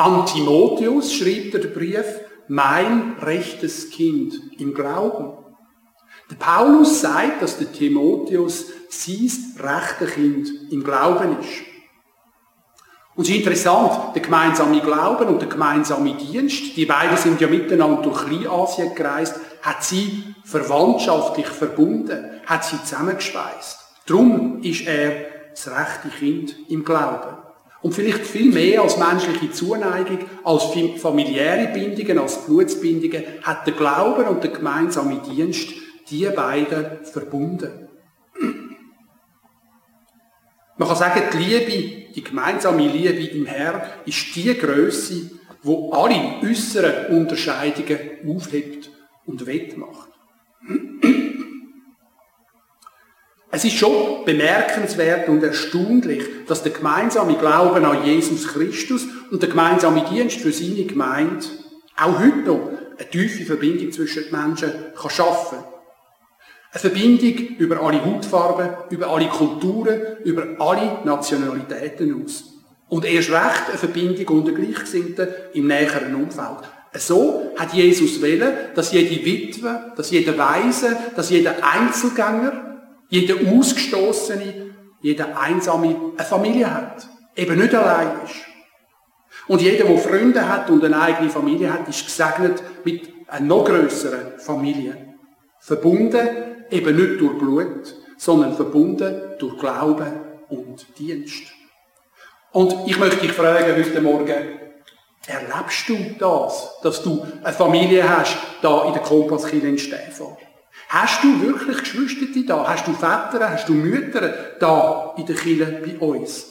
An 0.00 0.24
Timotheus 0.24 1.12
schrieb 1.12 1.52
er 1.52 1.60
den 1.60 1.74
Brief, 1.74 2.06
mein 2.48 3.16
rechtes 3.20 3.90
Kind 3.90 4.32
im 4.58 4.72
Glauben. 4.72 5.36
Der 6.30 6.36
Paulus 6.36 7.02
sagt, 7.02 7.42
dass 7.42 7.58
der 7.58 7.70
Timotheus 7.70 8.64
sein 8.88 9.62
rechte 9.62 10.06
Kind 10.06 10.48
im 10.70 10.82
Glauben 10.82 11.38
ist. 11.40 11.66
Und 13.14 13.24
es 13.24 13.28
ist 13.28 13.36
interessant, 13.36 14.14
der 14.14 14.22
gemeinsame 14.22 14.80
Glauben 14.80 15.28
und 15.28 15.42
der 15.42 15.50
gemeinsame 15.50 16.14
Dienst, 16.14 16.78
die 16.78 16.86
beiden 16.86 17.18
sind 17.18 17.38
ja 17.38 17.48
miteinander 17.48 18.00
durch 18.00 18.24
Kleinasien 18.24 18.94
gereist, 18.94 19.38
hat 19.60 19.84
sie 19.84 20.34
verwandtschaftlich 20.44 21.48
verbunden, 21.48 22.40
hat 22.46 22.64
sie 22.64 22.82
zusammengespeist. 22.82 23.78
Darum 24.06 24.62
ist 24.62 24.86
er 24.86 25.26
das 25.50 25.68
rechte 25.68 26.08
Kind 26.08 26.56
im 26.70 26.86
Glauben. 26.86 27.39
Und 27.82 27.94
vielleicht 27.94 28.26
viel 28.26 28.52
mehr 28.52 28.82
als 28.82 28.98
menschliche 28.98 29.50
Zuneigung, 29.52 30.18
als 30.44 30.64
familiäre 31.00 31.72
Bindungen, 31.72 32.18
als 32.18 32.44
Blutsbindungen, 32.44 33.24
hat 33.42 33.66
der 33.66 33.74
Glauben 33.74 34.26
und 34.26 34.44
der 34.44 34.50
gemeinsame 34.50 35.22
Dienst 35.22 35.70
die 36.10 36.26
beiden 36.26 37.04
verbunden. 37.04 37.88
Man 40.76 40.88
kann 40.88 40.96
sagen, 40.96 41.22
die 41.32 41.38
Liebe, 41.38 42.12
die 42.14 42.24
gemeinsame 42.24 42.88
Liebe 42.88 43.36
im 43.36 43.46
Herrn 43.46 43.82
ist 44.06 44.34
die 44.34 44.54
Größe, 44.54 45.30
wo 45.62 45.92
alle 45.92 46.40
äußeren 46.42 47.18
Unterscheidungen 47.18 47.98
aufhebt 48.26 48.90
und 49.26 49.46
wettmacht. 49.46 50.08
Es 53.52 53.64
ist 53.64 53.76
schon 53.76 54.24
bemerkenswert 54.24 55.28
und 55.28 55.42
erstaunlich, 55.42 56.22
dass 56.46 56.62
der 56.62 56.72
gemeinsame 56.72 57.36
Glauben 57.36 57.84
an 57.84 58.04
Jesus 58.04 58.46
Christus 58.46 59.06
und 59.30 59.42
der 59.42 59.48
gemeinsame 59.48 60.04
Dienst 60.08 60.38
für 60.38 60.52
seine 60.52 60.84
Gemeinde 60.84 61.46
auch 61.96 62.18
heute 62.18 62.38
noch 62.46 62.70
eine 62.96 63.10
tiefe 63.10 63.44
Verbindung 63.44 63.90
zwischen 63.90 64.24
den 64.24 64.40
Menschen 64.40 64.72
kann 64.94 65.10
schaffen 65.10 65.58
Eine 66.70 66.80
Verbindung 66.80 67.56
über 67.58 67.80
alle 67.80 68.04
Hautfarben, 68.04 68.68
über 68.90 69.08
alle 69.08 69.28
Kulturen, 69.28 70.18
über 70.24 70.46
alle 70.60 70.98
Nationalitäten 71.04 72.22
aus. 72.22 72.44
Und 72.88 73.04
erst 73.04 73.30
recht 73.30 73.68
eine 73.68 73.78
Verbindung 73.78 74.38
unter 74.38 74.52
Gleichgesinnten 74.52 75.28
im 75.54 75.66
näheren 75.66 76.14
Umfeld. 76.14 76.68
So 76.94 77.52
hat 77.56 77.72
Jesus 77.72 78.22
wählen, 78.22 78.52
dass 78.74 78.92
jede 78.92 79.24
Witwe, 79.24 79.92
dass 79.96 80.10
jeder 80.10 80.36
Weise, 80.38 80.96
dass 81.14 81.30
jeder 81.30 81.56
Einzelgänger 81.62 82.69
jeder 83.10 83.34
Ausgestoßene, 83.52 84.74
jeder 85.02 85.38
Einsame 85.38 86.12
eine 86.16 86.26
Familie 86.26 86.72
hat. 86.72 87.06
Eben 87.36 87.58
nicht 87.58 87.74
allein 87.74 88.20
ist. 88.24 88.36
Und 89.48 89.60
jeder, 89.60 89.84
der 89.84 89.98
Freunde 89.98 90.48
hat 90.48 90.70
und 90.70 90.84
eine 90.84 91.00
eigene 91.00 91.28
Familie 91.28 91.72
hat, 91.72 91.88
ist 91.88 92.04
gesegnet 92.04 92.62
mit 92.84 93.12
einer 93.26 93.46
noch 93.46 93.64
größeren 93.64 94.38
Familie. 94.38 95.16
Verbunden 95.58 96.28
eben 96.70 96.96
nicht 96.96 97.20
durch 97.20 97.38
Blut, 97.38 97.94
sondern 98.16 98.54
verbunden 98.54 99.36
durch 99.38 99.58
Glauben 99.58 100.12
und 100.48 100.86
Dienst. 100.98 101.44
Und 102.52 102.74
ich 102.86 102.98
möchte 102.98 103.20
dich 103.20 103.32
fragen 103.32 103.76
heute 103.76 104.00
Morgen, 104.00 104.60
erlebst 105.26 105.88
du 105.88 105.96
das, 106.18 106.78
dass 106.82 107.02
du 107.02 107.26
eine 107.42 107.52
Familie 107.52 108.08
hast, 108.08 108.36
da 108.62 108.86
in 108.86 108.92
der 108.92 109.02
Kompasskirche 109.02 109.66
in 109.66 109.78
Stefan? 109.78 110.36
Hast 110.92 111.22
du 111.22 111.40
wirklich 111.40 111.78
Geschwister 111.78 112.26
da? 112.48 112.66
Hast 112.66 112.84
du 112.88 112.92
Väter? 112.92 113.48
Hast 113.48 113.68
du 113.68 113.74
Mütter 113.74 114.56
da 114.58 115.14
in 115.16 115.24
der 115.24 115.36
Kirche 115.36 115.80
bei 115.86 115.96
uns? 116.04 116.46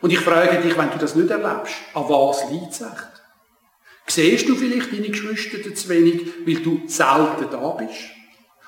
Und 0.00 0.12
ich 0.12 0.20
frage 0.20 0.60
dich, 0.60 0.78
wenn 0.78 0.88
du 0.92 0.98
das 0.98 1.16
nicht 1.16 1.30
erlebst, 1.30 1.74
an 1.92 2.04
was 2.08 2.48
liegt 2.48 2.70
es 2.70 2.80
echt? 2.80 3.10
Siehst 4.06 4.48
du 4.48 4.54
vielleicht 4.54 4.92
deine 4.92 5.08
Geschwister 5.08 5.74
zu 5.74 5.88
wenig, 5.88 6.28
weil 6.46 6.62
du 6.62 6.82
selten 6.86 7.50
da 7.50 7.70
bist? 7.70 8.10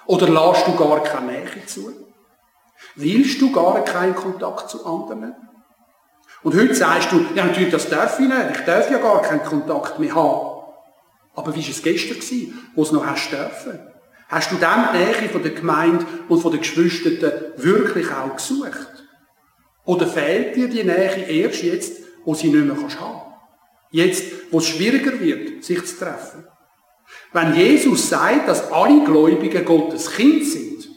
Oder 0.06 0.28
lässt 0.28 0.66
du 0.66 0.74
gar 0.74 1.00
keine 1.04 1.30
Nähe 1.30 1.66
zu? 1.66 1.92
Willst 2.96 3.40
du 3.40 3.52
gar 3.52 3.84
keinen 3.84 4.16
Kontakt 4.16 4.68
zu 4.68 4.84
anderen? 4.84 5.36
Und 6.42 6.56
heute 6.56 6.74
sagst 6.74 7.12
du, 7.12 7.24
ja 7.36 7.46
natürlich, 7.46 7.70
das 7.70 7.88
darf 7.88 8.18
ich 8.18 8.26
nicht, 8.26 8.56
ich 8.58 8.64
darf 8.64 8.90
ja 8.90 8.98
gar 8.98 9.22
keinen 9.22 9.44
Kontakt 9.44 10.00
mehr 10.00 10.12
haben. 10.12 10.64
Aber 11.36 11.54
wie 11.54 11.62
war 11.62 11.70
es 11.70 11.82
gestern, 11.84 12.18
wo 12.74 12.82
es 12.82 12.90
noch 12.90 13.06
hast 13.06 13.30
dürfen? 13.30 13.91
Hast 14.32 14.50
du 14.50 14.56
dann 14.56 14.88
die 14.94 14.98
Nähe 14.98 15.28
von 15.28 15.42
der 15.42 15.52
Gemeinde 15.52 16.06
und 16.26 16.40
von 16.40 16.52
den 16.52 16.62
Geschwisterten 16.62 17.52
wirklich 17.58 18.10
auch 18.10 18.34
gesucht? 18.34 19.04
Oder 19.84 20.06
fehlt 20.06 20.56
dir 20.56 20.68
die 20.68 20.84
Nähe 20.84 21.26
erst 21.28 21.62
jetzt, 21.62 22.02
wo 22.24 22.34
sie 22.34 22.48
nicht 22.48 22.64
mehr 22.64 22.74
haben 22.74 22.88
kannst 22.88 22.98
Jetzt, 23.90 24.24
wo 24.50 24.56
es 24.56 24.68
schwieriger 24.68 25.20
wird, 25.20 25.62
sich 25.62 25.84
zu 25.84 25.98
treffen. 25.98 26.46
Wenn 27.34 27.54
Jesus 27.54 28.08
sagt, 28.08 28.48
dass 28.48 28.72
alle 28.72 29.04
Gläubigen 29.04 29.66
Gottes 29.66 30.10
Kind 30.10 30.46
sind, 30.46 30.88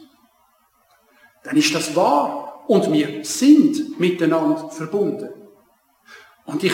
dann 1.44 1.58
ist 1.58 1.74
das 1.74 1.94
wahr. 1.94 2.64
Und 2.68 2.90
wir 2.90 3.22
sind 3.22 4.00
miteinander 4.00 4.70
verbunden. 4.70 5.28
Und 6.46 6.64
ich 6.64 6.72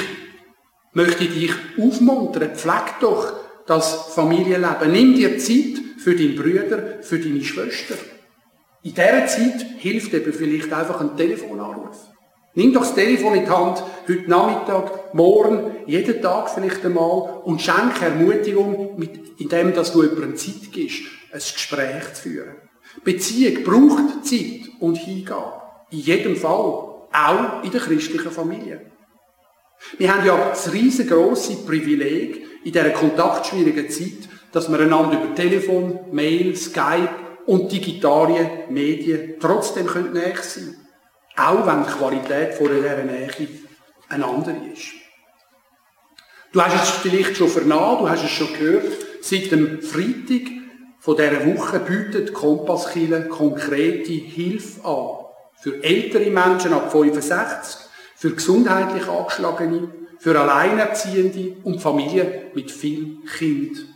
möchte 0.93 1.25
dich 1.25 1.53
aufmuntern, 1.77 2.55
pfleg 2.55 3.01
doch 3.01 3.33
das 3.67 4.15
Familienleben. 4.15 4.93
Nimm 4.93 5.17
dir 5.17 5.39
Zeit 5.39 5.92
für 6.03 6.15
deinen 6.15 6.37
Brüder, 6.37 7.03
für 7.03 7.19
deine 7.19 7.43
Schwester. 7.43 7.95
In 8.83 8.95
dieser 8.95 9.27
Zeit 9.27 9.67
hilft 9.79 10.13
eben 10.13 10.33
vielleicht 10.33 10.73
einfach 10.73 11.01
ein 11.01 11.17
Telefonanruf. 11.17 11.97
Nimm 12.55 12.73
doch 12.73 12.83
das 12.83 12.95
Telefon 12.95 13.35
in 13.35 13.45
die 13.45 13.51
Hand, 13.51 13.83
heute 14.09 14.29
Nachmittag, 14.29 15.15
morgen, 15.15 15.77
jeden 15.87 16.21
Tag 16.21 16.51
vielleicht 16.51 16.85
einmal 16.85 17.41
und 17.45 17.63
schenke 17.63 18.05
Ermutigung, 18.05 18.99
mit, 18.99 19.41
indem 19.41 19.73
dass 19.73 19.93
du 19.93 20.03
jemandem 20.03 20.37
Zeit 20.37 20.71
gibst, 20.71 21.03
ein 21.33 21.39
Gespräch 21.39 22.13
zu 22.15 22.23
führen. 22.23 22.57
Beziehung 23.05 23.65
braucht 23.65 24.27
Zeit 24.27 24.69
und 24.81 24.97
Hingabe. 24.97 25.63
In 25.91 26.01
jedem 26.01 26.37
Fall. 26.37 26.91
Auch 27.15 27.63
in 27.63 27.71
der 27.71 27.81
christlichen 27.81 28.31
Familie. 28.31 28.91
Wir 29.99 30.15
haben 30.15 30.27
ja 30.27 30.49
das 30.49 30.73
riesengroße 30.73 31.57
Privileg 31.67 32.43
in 32.65 32.73
dieser 32.73 32.91
kontaktschwierigen 32.91 33.91
Zeit, 33.91 34.29
dass 34.53 34.71
wir 34.71 34.79
einander 34.79 35.21
über 35.23 35.35
Telefon, 35.35 36.01
Mail, 36.13 36.55
Skype 36.55 37.11
und 37.47 37.73
digitale 37.73 38.65
Medien 38.69 39.35
trotzdem 39.41 39.87
näher 39.87 40.37
sein 40.37 40.65
können. 40.65 40.77
Auch 41.37 41.67
wenn 41.67 41.85
die 41.85 41.91
Qualität 41.91 42.55
von 42.55 42.69
dieser 42.69 43.03
Nähe 43.05 43.31
eine 44.09 44.25
andere 44.27 44.57
ist. 44.73 44.93
Du 46.53 46.61
hast 46.61 46.75
es 46.75 46.91
vielleicht 46.91 47.37
schon 47.37 47.49
vernommen, 47.49 48.01
du 48.01 48.11
hast 48.11 48.25
es 48.25 48.31
schon 48.31 48.53
gehört, 48.53 48.85
seit 49.23 49.51
dem 49.51 49.81
Freitag 49.81 50.51
von 51.01 51.17
dieser 51.17 51.47
Woche 51.47 51.81
bietet 51.81 52.35
Kompasskille 52.35 53.27
konkrete 53.29 54.13
Hilfe 54.13 54.85
an. 54.85 55.25
Für 55.63 55.83
ältere 55.83 56.31
Menschen 56.31 56.75
ab 56.75 56.93
65, 56.93 57.89
für 58.17 58.35
gesundheitlich 58.35 59.09
Angeschlagene, 59.09 59.89
für 60.19 60.39
Alleinerziehende 60.39 61.57
und 61.65 61.81
Familien 61.81 62.29
mit 62.55 62.71
viel 62.71 63.17
Kind. 63.39 63.92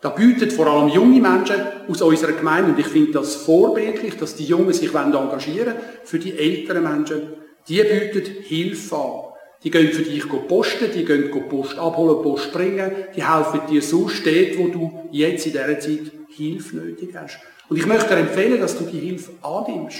Da 0.00 0.08
bietet 0.08 0.52
vor 0.52 0.66
allem 0.66 0.88
junge 0.88 1.20
Menschen 1.20 1.56
aus 1.88 2.00
unserer 2.00 2.32
Gemeinde, 2.32 2.70
und 2.70 2.78
ich 2.78 2.86
finde 2.86 3.12
das 3.12 3.34
vorbildlich, 3.34 4.16
dass 4.16 4.34
die 4.34 4.44
Jungen 4.44 4.72
sich 4.72 4.94
engagieren 4.94 5.74
wollen, 5.74 5.76
für 6.04 6.18
die 6.18 6.38
älteren 6.38 6.84
Menschen, 6.84 7.34
die 7.68 7.82
bieten 7.82 8.42
Hilfe 8.42 8.96
an. 8.96 9.20
Die 9.62 9.70
gehen 9.70 9.92
für 9.92 10.02
dich 10.02 10.26
posten, 10.48 10.90
die 10.94 11.04
gehen 11.04 11.30
Post 11.50 11.78
abholen, 11.78 12.22
Post 12.22 12.50
bringen, 12.50 12.90
die 13.14 13.22
helfen 13.22 13.60
dir 13.68 13.82
so 13.82 14.08
steht, 14.08 14.58
wo 14.58 14.68
du 14.68 15.08
jetzt 15.10 15.44
in 15.44 15.52
dieser 15.52 15.78
Zeit 15.78 16.10
Hilfe 16.34 16.76
nötig 16.76 17.14
hast. 17.14 17.38
Und 17.68 17.76
ich 17.76 17.86
möchte 17.86 18.08
dir 18.08 18.20
empfehlen, 18.20 18.58
dass 18.58 18.78
du 18.78 18.84
die 18.84 19.00
Hilfe 19.00 19.32
annimmst. 19.42 19.98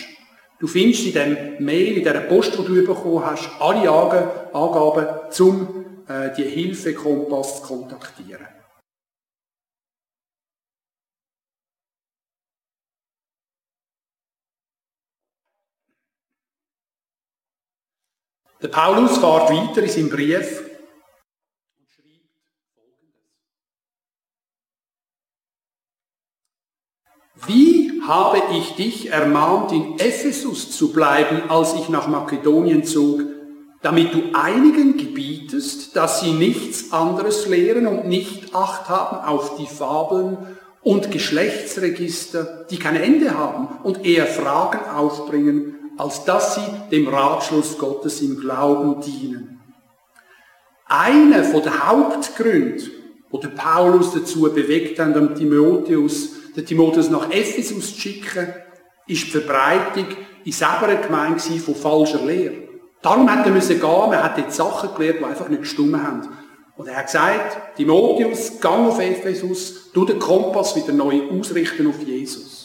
Du 0.58 0.66
findest 0.66 1.06
in 1.06 1.12
dem 1.12 1.36
Mail, 1.64 1.98
in 1.98 2.02
dieser 2.02 2.20
Post, 2.20 2.54
die 2.58 2.64
du 2.64 2.86
bekommen 2.86 3.24
hast, 3.24 3.50
alle 3.60 3.90
Angaben, 3.90 5.06
um 5.40 5.84
äh, 6.08 6.34
die 6.34 6.42
Hilfekompass 6.44 7.60
zu 7.60 7.68
kontaktieren. 7.68 8.59
Der 18.62 18.68
Paulus 18.68 19.16
fährt 19.16 19.50
weiter 19.50 19.82
in 19.82 19.88
seinem 19.88 20.10
Brief 20.10 20.60
und 21.78 21.88
schreibt 21.88 22.28
Folgendes. 22.74 23.22
Wie 27.46 28.02
habe 28.06 28.42
ich 28.52 28.74
dich 28.74 29.10
ermahnt, 29.10 29.72
in 29.72 29.98
Ephesus 29.98 30.76
zu 30.76 30.92
bleiben, 30.92 31.48
als 31.48 31.74
ich 31.74 31.88
nach 31.88 32.06
Makedonien 32.06 32.84
zog, 32.84 33.22
damit 33.80 34.12
du 34.12 34.24
einigen 34.34 34.98
gebietest, 34.98 35.96
dass 35.96 36.20
sie 36.20 36.32
nichts 36.32 36.92
anderes 36.92 37.46
lehren 37.46 37.86
und 37.86 38.08
nicht 38.08 38.54
Acht 38.54 38.90
haben 38.90 39.26
auf 39.26 39.56
die 39.56 39.66
Fabeln 39.66 40.36
und 40.82 41.10
Geschlechtsregister, 41.10 42.66
die 42.70 42.78
kein 42.78 42.96
Ende 42.96 43.38
haben 43.38 43.68
und 43.84 44.04
eher 44.04 44.26
Fragen 44.26 44.84
aufbringen, 44.90 45.79
als 46.00 46.24
dass 46.24 46.54
sie 46.54 46.62
dem 46.90 47.08
Ratschluss 47.08 47.76
Gottes 47.76 48.22
im 48.22 48.40
Glauben 48.40 49.02
dienen. 49.02 49.60
Einer 50.86 51.44
von 51.44 51.62
den 51.62 51.86
Hauptgründen, 51.86 52.90
wo 53.28 53.36
der 53.36 53.48
Paulus 53.48 54.14
dazu 54.14 54.40
bewegt 54.50 54.98
hat, 54.98 55.14
den 55.14 55.34
Timotheus, 55.34 56.30
den 56.56 56.64
Timotheus 56.64 57.10
nach 57.10 57.30
Ephesus 57.30 57.92
zu 57.92 58.00
schicken, 58.00 58.48
ist 59.06 59.26
die 59.26 59.30
Verbreitung 59.30 60.06
in 60.42 60.52
selber 60.52 60.94
Gemeinde 60.94 61.38
von 61.38 61.74
falscher 61.74 62.24
Lehre. 62.24 62.68
Darum 63.02 63.30
hat 63.30 63.44
er 63.44 63.52
müssen 63.52 63.78
gehen, 63.78 63.82
man 63.82 64.22
hat 64.22 64.38
jetzt 64.38 64.56
Sachen 64.56 64.94
gelernt, 64.94 65.20
die 65.20 65.24
einfach 65.24 65.48
nicht 65.50 65.62
gestummen 65.62 66.02
haben. 66.02 66.28
Und 66.78 66.88
er 66.88 66.96
hat 66.96 67.06
gesagt, 67.06 67.76
Timotheus, 67.76 68.58
gang 68.58 68.88
auf 68.88 69.00
Ephesus, 69.00 69.92
du 69.92 70.06
den 70.06 70.18
Kompass 70.18 70.74
wieder 70.76 70.94
neu 70.94 71.28
ausrichten 71.30 71.86
auf 71.88 72.02
Jesus. 72.02 72.59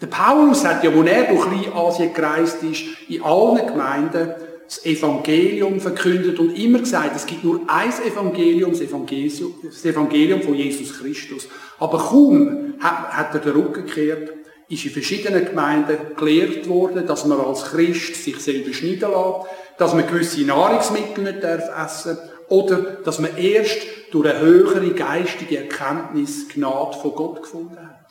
Der 0.00 0.06
Paulus 0.06 0.64
hat 0.64 0.82
ja, 0.82 0.94
wo 0.94 1.02
er 1.02 1.24
durch 1.24 1.46
Kleinasien 1.46 2.14
gereist 2.14 2.62
ist, 2.62 2.84
in 3.08 3.22
allen 3.22 3.66
Gemeinden 3.66 4.34
das 4.64 4.84
Evangelium 4.86 5.80
verkündet 5.80 6.38
und 6.38 6.56
immer 6.56 6.78
gesagt, 6.78 7.16
es 7.16 7.26
gibt 7.26 7.44
nur 7.44 7.60
ein 7.66 7.92
Evangelium, 8.06 8.70
das 8.70 8.80
Evangelium, 8.80 9.54
das 9.62 9.84
Evangelium 9.84 10.42
von 10.42 10.54
Jesus 10.54 10.98
Christus. 10.98 11.48
Aber 11.78 11.98
kaum 11.98 12.74
hat, 12.78 13.34
er 13.34 13.40
den 13.40 13.52
Rücken 13.52 13.84
gekehrt, 13.84 14.32
ist 14.68 14.84
in 14.84 14.92
verschiedenen 14.92 15.44
Gemeinden 15.44 15.98
gelehrt 16.16 16.68
worden, 16.68 17.06
dass 17.06 17.26
man 17.26 17.40
als 17.40 17.64
Christ 17.64 18.14
sich 18.14 18.38
selber 18.38 18.72
schneiden 18.72 19.10
lässt, 19.10 19.50
dass 19.76 19.92
man 19.92 20.06
gewisse 20.06 20.42
Nahrungsmittel 20.42 21.24
nicht 21.24 21.42
darf 21.42 21.64
essen 21.84 22.16
oder 22.48 22.76
dass 23.04 23.18
man 23.18 23.36
erst 23.36 23.78
durch 24.12 24.28
eine 24.28 24.38
höhere 24.38 24.90
geistige 24.90 25.58
Erkenntnis 25.58 26.48
Gnade 26.48 26.96
von 26.96 27.12
Gott 27.12 27.42
gefunden 27.42 27.76
hat. 27.76 28.06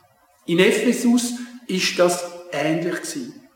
In 0.45 0.59
Ephesus 0.59 1.35
ist 1.69 1.97
das 1.99 2.25
ähnlich 2.51 2.95
gewesen. 2.95 3.49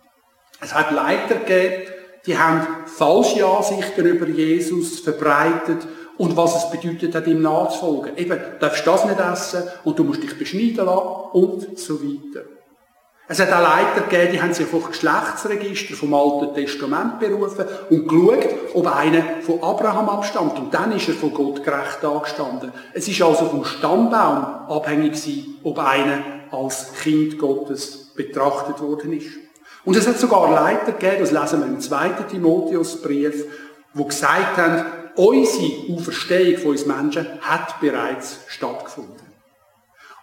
Es 0.61 0.73
hat 0.73 0.91
Leiter 0.91 1.35
gegeben, 1.35 1.91
die 2.25 2.37
haben 2.37 2.65
falsche 2.85 3.45
Ansichten 3.45 4.05
über 4.05 4.27
Jesus 4.27 5.01
verbreitet 5.01 5.85
und 6.17 6.37
was 6.37 6.63
es 6.63 6.71
bedeutet 6.71 7.15
hat, 7.15 7.27
ihm 7.27 7.41
nachzufolgen. 7.41 8.15
Eben, 8.17 8.39
du 8.39 8.59
darfst 8.59 8.87
das 8.87 9.05
nicht 9.05 9.19
essen 9.19 9.63
und 9.83 9.99
du 9.99 10.03
musst 10.03 10.23
dich 10.23 10.37
beschneiden 10.37 10.85
lassen 10.85 11.31
und 11.33 11.77
so 11.77 12.01
weiter. 12.01 12.45
Es 13.27 13.39
hat 13.39 13.51
auch 13.51 13.61
Leiter 13.61 14.01
gegeben, 14.01 14.33
die 14.33 14.41
haben 14.41 14.53
sich 14.53 14.71
auf 14.71 14.89
Geschlechtsregister 14.89 15.95
vom 15.95 16.13
Alten 16.13 16.53
Testament 16.53 17.19
berufen 17.19 17.65
und 17.89 18.07
geschaut, 18.07 18.49
ob 18.73 18.95
einer 18.95 19.23
von 19.41 19.63
Abraham 19.63 20.09
abstammt. 20.09 20.59
Und 20.59 20.73
dann 20.73 20.91
ist 20.91 21.07
er 21.07 21.15
von 21.15 21.33
Gott 21.33 21.63
gerecht 21.63 22.03
angestanden. 22.03 22.71
Es 22.93 23.07
ist 23.07 23.21
also 23.21 23.45
vom 23.45 23.63
Stammbaum 23.63 24.69
abhängig 24.69 25.13
gewesen, 25.13 25.59
ob 25.63 25.79
einer 25.79 26.32
als 26.53 26.93
Kind 27.01 27.39
Gottes 27.39 28.11
betrachtet 28.15 28.79
worden 28.79 29.13
ist. 29.13 29.27
Und 29.83 29.97
es 29.97 30.07
hat 30.07 30.19
sogar 30.19 30.51
Leiter 30.51 30.93
gegeben, 30.93 31.17
das 31.19 31.31
lesen 31.31 31.59
wir 31.59 31.67
im 31.67 31.79
2. 31.79 32.09
Timotheusbrief, 32.29 33.45
wo 33.93 34.05
gesagt 34.05 34.57
haben, 34.57 34.85
unsere 35.15 35.93
Auferstehung 35.93 36.61
von 36.61 36.71
uns 36.71 36.85
Menschen 36.85 37.27
hat 37.41 37.79
bereits 37.81 38.39
stattgefunden. 38.47 39.23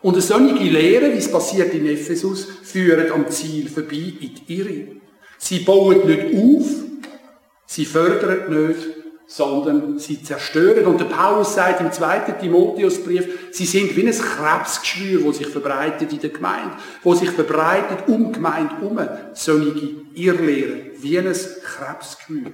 Und 0.03 0.15
eine 0.15 0.23
solche 0.23 0.65
Lehre, 0.65 1.13
wie 1.13 1.19
es 1.19 1.31
passiert 1.31 1.75
in 1.75 1.87
Ephesus, 1.87 2.47
führen 2.63 3.13
am 3.13 3.29
Ziel 3.29 3.69
vorbei 3.69 4.15
in 4.21 4.35
die 4.35 4.59
Irre. 4.59 4.89
Sie 5.37 5.59
bauen 5.61 6.07
nicht 6.07 6.35
auf, 6.35 6.67
sie 7.67 7.85
fördern 7.85 8.67
nicht, 8.67 9.00
sondern 9.31 9.97
sie 10.01 10.23
zerstören. 10.25 10.87
Und 10.87 11.01
der 11.01 11.05
Paulus 11.05 11.55
sagt 11.55 11.81
im 11.81 11.93
zweiten 11.93 12.37
Timotheusbrief, 12.39 13.53
sie 13.53 13.65
sind 13.65 13.97
wie 13.97 14.05
ein 14.05 14.13
Krebsgeschwür, 14.13 15.25
wo 15.25 15.31
sich 15.31 15.47
verbreitet 15.47 16.13
in 16.13 16.21
der 16.21 16.31
Gemeinde, 16.31 16.73
wo 17.05 17.15
sich 17.15 17.31
verbreitet 17.31 18.09
um 18.09 18.33
Gemeinde 18.33 18.77
herum, 18.81 18.99
solche 19.33 19.91
Irrlehren, 20.15 20.91
wie 20.99 21.17
ein 21.17 21.33
Krebsgeschwür. 21.33 22.53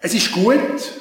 Es 0.00 0.12
ist 0.12 0.32
gut, 0.32 0.56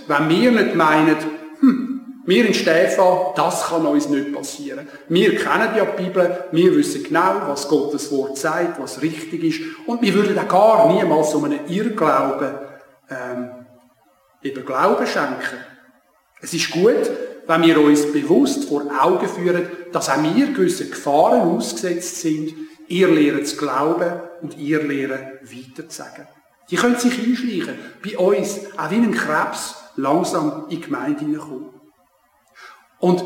wenn 0.07 0.29
wir 0.29 0.51
nicht 0.51 0.75
meinen, 0.75 1.17
hm, 1.59 2.21
wir 2.27 2.45
in 2.45 2.53
Stefan, 2.53 3.33
das 3.35 3.65
kann 3.67 3.87
uns 3.87 4.07
nicht 4.07 4.33
passieren. 4.33 4.87
Wir 5.09 5.35
kennen 5.35 5.75
ja 5.75 5.85
die 5.85 6.03
Bibel, 6.03 6.45
wir 6.51 6.75
wissen 6.75 7.03
genau, 7.03 7.41
was 7.47 7.67
Gottes 7.67 8.11
Wort 8.11 8.37
sagt, 8.37 8.79
was 8.79 9.01
richtig 9.01 9.43
ist, 9.43 9.61
und 9.87 10.03
wir 10.03 10.13
würden 10.13 10.37
auch 10.37 10.47
gar 10.47 10.93
niemals 10.93 11.33
um 11.33 11.45
einen 11.45 11.67
Irrglauben 11.67 12.64
ähm, 13.09 13.65
über 14.41 14.61
Glauben 14.61 15.07
schenken. 15.07 15.57
Es 16.41 16.53
ist 16.53 16.71
gut, 16.71 17.09
wenn 17.47 17.63
wir 17.63 17.79
uns 17.79 18.11
bewusst 18.11 18.65
vor 18.69 18.83
Augen 18.99 19.27
führen, 19.27 19.67
dass 19.91 20.09
auch 20.09 20.21
wir 20.21 20.47
gewissen 20.47 20.89
Gefahren 20.89 21.41
ausgesetzt 21.41 22.21
sind, 22.21 22.53
ihr 22.87 23.07
Lehren 23.07 23.45
zu 23.45 23.57
glauben 23.57 24.21
und 24.41 24.57
ihr 24.57 24.83
Lehren 24.83 25.39
weiterzusagen. 25.41 26.27
Die 26.69 26.75
können 26.75 26.97
sich 26.97 27.17
einschleichen, 27.19 27.77
bei 28.03 28.17
uns, 28.17 28.59
auch 28.77 28.91
wie 28.91 28.95
ein 28.95 29.13
Krebs, 29.13 29.75
langsam 29.95 30.63
in 30.63 30.69
die 30.69 30.81
Gemeinde 30.81 31.19
hineinkommen. 31.19 31.69
Und 32.99 33.23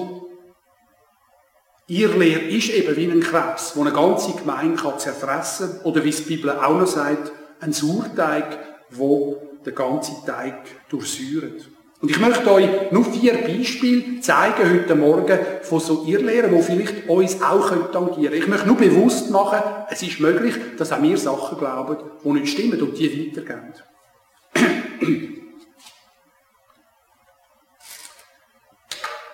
ihr 1.87 2.09
Lehre 2.09 2.41
ist 2.41 2.69
eben 2.69 2.95
wie 2.95 3.09
ein 3.09 3.21
Krebs, 3.21 3.75
wo 3.75 3.81
eine 3.81 3.93
ganze 3.93 4.33
Gemeinde 4.33 4.81
kann 4.81 4.99
zerfressen 4.99 5.77
kann, 5.77 5.81
oder 5.81 6.03
wie 6.03 6.09
es 6.09 6.25
die 6.25 6.35
Bibel 6.35 6.51
auch 6.51 6.77
noch 6.77 6.87
sagt, 6.87 7.31
ein 7.61 7.73
Sauerteig, 7.73 8.57
wo 8.89 9.48
den 9.65 9.75
ganzen 9.75 10.25
Teig 10.25 10.89
durchsäuert. 10.89 11.69
Und 12.01 12.11
ich 12.11 12.19
möchte 12.19 12.49
euch 12.49 12.91
nur 12.91 13.03
vier 13.03 13.33
Beispiele 13.33 14.21
zeigen 14.21 14.73
heute 14.73 14.95
Morgen 14.95 15.37
von 15.63 15.81
so 15.81 16.05
Irrlehren, 16.05 16.55
die 16.55 16.61
vielleicht 16.61 17.09
uns 17.09 17.41
auch 17.41 17.69
tangieren 17.91 18.31
können. 18.31 18.41
Ich 18.41 18.47
möchte 18.47 18.67
nur 18.67 18.77
bewusst 18.77 19.29
machen, 19.31 19.59
es 19.89 20.01
ist 20.01 20.21
möglich, 20.21 20.55
dass 20.77 20.93
auch 20.93 21.01
wir 21.01 21.17
Sachen 21.17 21.57
glauben, 21.57 21.97
die 22.23 22.29
nicht 22.29 22.53
stimmen 22.53 22.81
und 22.81 22.97
die 22.97 23.35
weitergehen. 23.35 23.73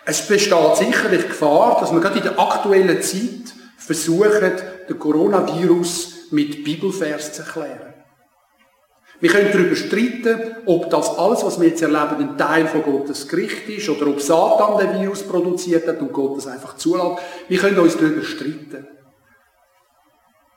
Es 0.07 0.27
besteht 0.27 0.75
sicherlich 0.75 1.27
Gefahr, 1.27 1.79
dass 1.79 1.91
wir 1.91 1.99
gerade 1.99 2.19
in 2.19 2.23
der 2.23 2.39
aktuellen 2.39 3.01
Zeit 3.01 3.55
versuchen, 3.75 4.51
den 4.87 4.99
Coronavirus 4.99 6.31
mit 6.31 6.63
Bibelvers 6.63 7.33
zu 7.33 7.41
erklären. 7.41 7.84
Wir 9.21 9.29
können 9.29 9.49
darüber 9.51 9.75
streiten, 9.75 10.57
ob 10.65 10.89
das 10.89 11.17
alles, 11.17 11.43
was 11.43 11.59
wir 11.59 11.69
jetzt 11.69 11.81
erleben, 11.81 12.17
ein 12.19 12.37
Teil 12.37 12.67
von 12.67 12.83
Gottes 12.83 13.27
Gericht 13.27 13.67
ist 13.69 13.89
oder 13.89 14.07
ob 14.07 14.19
Satan 14.19 14.77
den 14.77 15.01
Virus 15.01 15.23
produziert 15.23 15.87
hat 15.87 16.01
und 16.01 16.11
Gott 16.11 16.37
das 16.37 16.47
einfach 16.47 16.75
zulässt. 16.75 17.21
Wir 17.47 17.57
können 17.57 17.79
uns 17.79 17.95
darüber 17.95 18.23
streiten. 18.23 18.87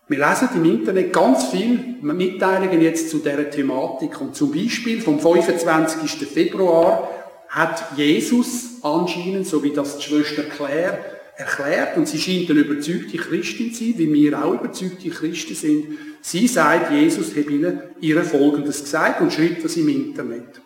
Wir 0.08 0.26
lesen 0.26 0.48
im 0.54 0.64
Internet 0.64 1.12
ganz 1.12 1.48
viele 1.48 1.78
Mitteilungen 2.00 2.80
jetzt 2.80 3.10
zu 3.10 3.18
dieser 3.18 3.50
Thematik. 3.50 4.20
Und 4.20 4.34
zum 4.34 4.50
Beispiel 4.50 5.02
vom 5.02 5.20
25. 5.20 6.26
Februar 6.26 7.10
hat 7.48 7.84
Jesus 7.96 8.78
anscheinend, 8.82 9.46
so 9.46 9.62
wie 9.62 9.72
das 9.72 9.98
die 9.98 10.04
Schwester 10.04 10.44
Claire 10.44 10.98
erklärt, 11.36 11.96
und 11.96 12.08
sie 12.08 12.18
scheint 12.18 12.50
eine 12.50 12.60
überzeugte 12.60 13.18
Christin 13.18 13.72
zu 13.72 13.84
sein, 13.84 13.94
wie 13.98 14.12
wir 14.12 14.42
auch 14.42 14.54
überzeugte 14.54 15.10
Christen 15.10 15.54
sind, 15.54 15.86
sie 16.20 16.46
sagt, 16.46 16.92
Jesus 16.92 17.30
habe 17.30 17.52
ihnen 17.52 17.82
ihr 18.00 18.22
Folgendes 18.24 18.82
gesagt 18.84 19.20
und 19.20 19.32
schreibt 19.32 19.64
das 19.64 19.76
im 19.76 19.88
Internet. 19.88 20.60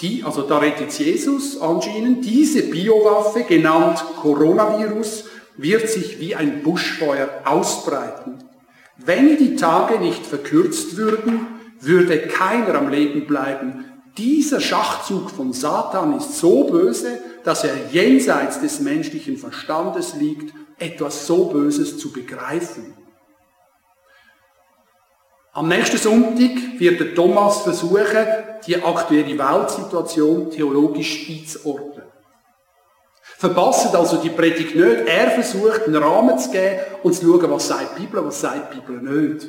Die, 0.00 0.22
also 0.22 0.42
da 0.42 0.58
redet 0.58 0.92
Jesus 0.92 1.60
anscheinend, 1.60 2.24
diese 2.24 2.62
Biowaffe, 2.62 3.42
genannt 3.42 4.04
Coronavirus, 4.20 5.24
wird 5.56 5.88
sich 5.88 6.20
wie 6.20 6.36
ein 6.36 6.62
Buschfeuer 6.62 7.28
ausbreiten. 7.44 8.38
Wenn 8.96 9.36
die 9.36 9.56
Tage 9.56 9.98
nicht 9.98 10.24
verkürzt 10.24 10.96
würden, 10.96 11.46
würde 11.80 12.18
keiner 12.18 12.76
am 12.76 12.88
Leben 12.88 13.26
bleiben. 13.26 13.84
Dieser 14.16 14.60
Schachzug 14.60 15.30
von 15.30 15.52
Satan 15.52 16.16
ist 16.16 16.38
so 16.38 16.64
böse, 16.64 17.18
dass 17.44 17.64
er 17.64 17.74
jenseits 17.92 18.60
des 18.60 18.80
menschlichen 18.80 19.36
Verstandes 19.36 20.14
liegt, 20.14 20.52
etwas 20.78 21.26
so 21.26 21.46
Böses 21.46 21.98
zu 21.98 22.12
begreifen. 22.12 22.94
Am 25.52 25.68
nächsten 25.68 25.96
Sonntag 25.96 26.78
wird 26.78 27.00
der 27.00 27.14
Thomas 27.14 27.62
versuchen, 27.62 28.26
die 28.66 28.82
aktuelle 28.82 29.38
Weltsituation 29.38 30.50
theologisch 30.50 31.28
einzuordnen. 31.28 32.04
Verpasst 33.38 33.94
also 33.94 34.16
die 34.16 34.30
Predigt 34.30 34.74
nicht. 34.74 35.06
Er 35.06 35.30
versucht, 35.30 35.86
einen 35.86 35.96
Rahmen 35.96 36.38
zu 36.38 36.50
geben 36.50 36.80
und 37.02 37.14
zu 37.14 37.24
schauen, 37.24 37.50
was 37.50 37.68
sagt 37.68 37.98
die 37.98 38.02
Bibel, 38.02 38.24
was 38.24 38.40
sagt 38.40 38.74
die 38.74 38.80
Bibel 38.80 39.00
nicht. 39.00 39.48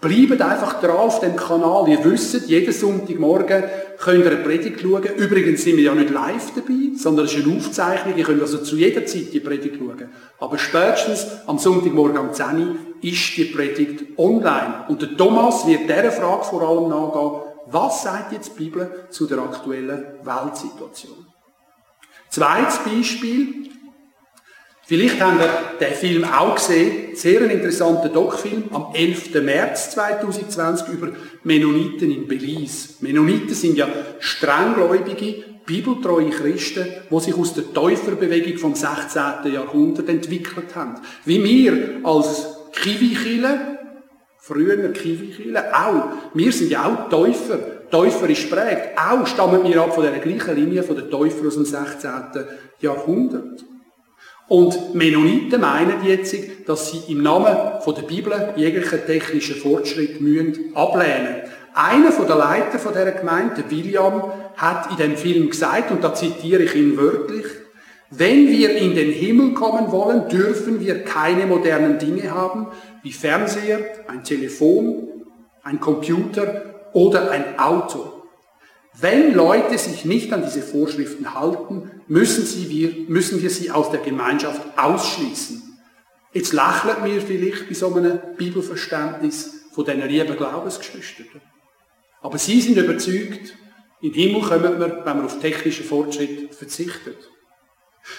Bleibt 0.00 0.42
einfach 0.42 0.80
dran 0.80 0.96
auf 0.96 1.20
dem 1.20 1.36
Kanal. 1.36 1.88
Ihr 1.88 2.04
wisst, 2.04 2.48
jeden 2.48 2.72
Sonntagmorgen 2.72 3.64
könnt 3.98 4.24
ihr 4.24 4.30
eine 4.30 4.40
Predigt 4.40 4.80
schauen. 4.80 5.02
Übrigens 5.16 5.64
sind 5.64 5.76
wir 5.76 5.84
ja 5.84 5.94
nicht 5.94 6.10
live 6.10 6.52
dabei, 6.54 6.96
sondern 6.96 7.24
es 7.26 7.34
ist 7.34 7.46
eine 7.46 7.56
Aufzeichnung. 7.56 8.16
Ihr 8.16 8.24
könnt 8.24 8.42
also 8.42 8.58
zu 8.58 8.76
jeder 8.76 9.06
Zeit 9.06 9.32
die 9.32 9.40
Predigt 9.40 9.76
schauen. 9.78 10.10
Aber 10.40 10.58
spätestens 10.58 11.26
am 11.46 11.58
Sonntagmorgen 11.58 12.18
um 12.18 12.32
10 12.32 12.46
Uhr 12.46 12.76
ist 13.04 13.36
die 13.36 13.44
Predigt 13.44 14.18
online. 14.18 14.86
Und 14.88 15.02
der 15.02 15.16
Thomas 15.16 15.66
wird 15.66 15.82
dieser 15.82 16.10
Frage 16.10 16.44
vor 16.44 16.62
allem 16.62 16.88
nachgehen, 16.88 17.42
was 17.66 18.02
sagt 18.02 18.32
jetzt 18.32 18.52
die 18.58 18.64
Bibel 18.64 19.06
zu 19.10 19.26
der 19.26 19.38
aktuellen 19.38 20.04
Weltsituation? 20.22 21.26
Zweites 22.30 22.78
Beispiel, 22.78 23.70
Vielleicht 24.86 25.18
habt 25.18 25.40
ihr 25.40 25.86
den 25.86 25.94
Film 25.94 26.24
auch 26.24 26.56
gesehen. 26.56 27.16
Sehr 27.16 27.40
ein 27.40 27.48
interessanter 27.48 28.10
Doc-Film 28.10 28.64
am 28.70 28.88
11. 28.92 29.32
März 29.42 29.92
2020 29.92 30.88
über 30.88 31.08
Mennoniten 31.42 32.10
in 32.10 32.28
Belize. 32.28 32.96
Mennoniten 33.00 33.54
sind 33.54 33.78
ja 33.78 33.88
strenggläubige, 34.18 35.42
bibeltreue 35.64 36.28
Christen, 36.28 36.86
die 37.10 37.20
sich 37.20 37.34
aus 37.34 37.54
der 37.54 37.72
Täuferbewegung 37.72 38.58
vom 38.58 38.74
16. 38.74 39.50
Jahrhundert 39.54 40.10
entwickelt 40.10 40.76
haben. 40.76 40.96
Wie 41.24 41.42
wir 41.42 42.00
als 42.04 42.53
Kiwi-Kille, 42.82 43.78
früher 44.38 44.92
Kiwi-Kille, 44.92 45.74
auch. 45.74 46.08
Wir 46.34 46.52
sind 46.52 46.70
ja 46.70 46.86
auch 46.86 47.08
Täufer. 47.08 47.58
Täufer 47.90 48.28
ist 48.28 48.50
prägt. 48.50 48.98
Auch 48.98 49.26
stammen 49.26 49.62
wir 49.64 49.80
ab 49.80 49.94
von 49.94 50.04
der 50.04 50.18
gleichen 50.18 50.56
Linie 50.56 50.82
von 50.82 50.96
den 50.96 51.10
Täufer 51.10 51.46
aus 51.46 51.54
dem 51.54 51.64
16. 51.64 52.10
Jahrhundert. 52.80 53.64
Und 54.48 54.94
Mennoniten 54.94 55.60
meinen 55.60 56.04
jetzt, 56.04 56.34
dass 56.66 56.90
sie 56.90 57.12
im 57.12 57.22
Namen 57.22 57.56
der 57.86 58.02
Bibel 58.02 58.52
jeglichen 58.56 59.06
technischen 59.06 59.56
Fortschritt 59.56 60.20
müssen 60.20 60.74
ablehnen. 60.74 61.42
Einer 61.72 62.12
von 62.12 62.26
der 62.26 62.36
Leiter 62.36 62.78
von 62.78 62.92
dieser 62.92 63.12
Gemeinde, 63.12 63.64
William, 63.68 64.30
hat 64.56 64.90
in 64.90 64.96
dem 64.96 65.16
Film 65.16 65.48
gesagt, 65.48 65.90
und 65.90 66.04
da 66.04 66.14
zitiere 66.14 66.62
ich 66.62 66.74
ihn 66.74 66.96
wörtlich, 66.96 67.46
wenn 68.18 68.48
wir 68.48 68.76
in 68.76 68.94
den 68.94 69.12
Himmel 69.12 69.54
kommen 69.54 69.90
wollen, 69.90 70.28
dürfen 70.28 70.80
wir 70.80 71.04
keine 71.04 71.46
modernen 71.46 71.98
Dinge 71.98 72.30
haben, 72.30 72.68
wie 73.02 73.12
Fernseher, 73.12 73.80
ein 74.08 74.24
Telefon, 74.24 75.08
ein 75.62 75.80
Computer 75.80 76.90
oder 76.92 77.30
ein 77.30 77.58
Auto. 77.58 78.22
Wenn 79.00 79.34
Leute 79.34 79.76
sich 79.76 80.04
nicht 80.04 80.32
an 80.32 80.44
diese 80.44 80.62
Vorschriften 80.62 81.34
halten, 81.34 81.90
müssen, 82.06 82.44
sie 82.44 82.68
wir, 82.68 83.08
müssen 83.08 83.42
wir 83.42 83.50
sie 83.50 83.70
aus 83.70 83.90
der 83.90 84.00
Gemeinschaft 84.00 84.62
ausschließen. 84.76 85.62
Jetzt 86.32 86.52
lächeln 86.52 87.04
wir 87.04 87.20
vielleicht 87.20 87.68
bei 87.68 87.74
so 87.74 87.94
einem 87.94 88.18
Bibelverständnis 88.36 89.64
von 89.72 89.84
diesen 89.84 90.08
lieben 90.08 90.36
Glaubensgeschwistern. 90.36 91.40
Aber 92.22 92.38
sie 92.38 92.60
sind 92.60 92.76
überzeugt, 92.76 93.54
in 94.00 94.12
den 94.12 94.30
Himmel 94.30 94.42
kommen 94.42 94.78
wir, 94.78 95.04
wenn 95.04 95.16
wir 95.18 95.24
auf 95.24 95.40
technischen 95.40 95.84
Fortschritt 95.84 96.54
verzichtet. 96.54 97.16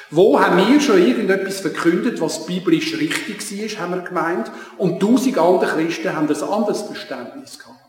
Wo 0.10 0.40
haben 0.40 0.58
wir 0.58 0.80
schon 0.82 1.06
irgendetwas 1.06 1.60
verkündet, 1.60 2.20
was 2.20 2.46
biblisch 2.46 2.98
richtig 2.98 3.40
war, 3.40 3.82
haben 3.82 3.96
wir 3.96 4.02
gemeint, 4.02 4.52
und 4.78 5.00
tausend 5.00 5.38
andere 5.38 5.76
Christen 5.76 6.16
haben 6.16 6.28
ein 6.28 6.44
anderes 6.44 6.82
Verständnis 6.82 7.60
gehabt. 7.60 7.80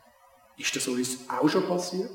Ist 0.59 0.75
das 0.77 0.89
uns 0.89 1.19
auch 1.29 1.49
schon 1.49 1.67
passiert? 1.67 2.11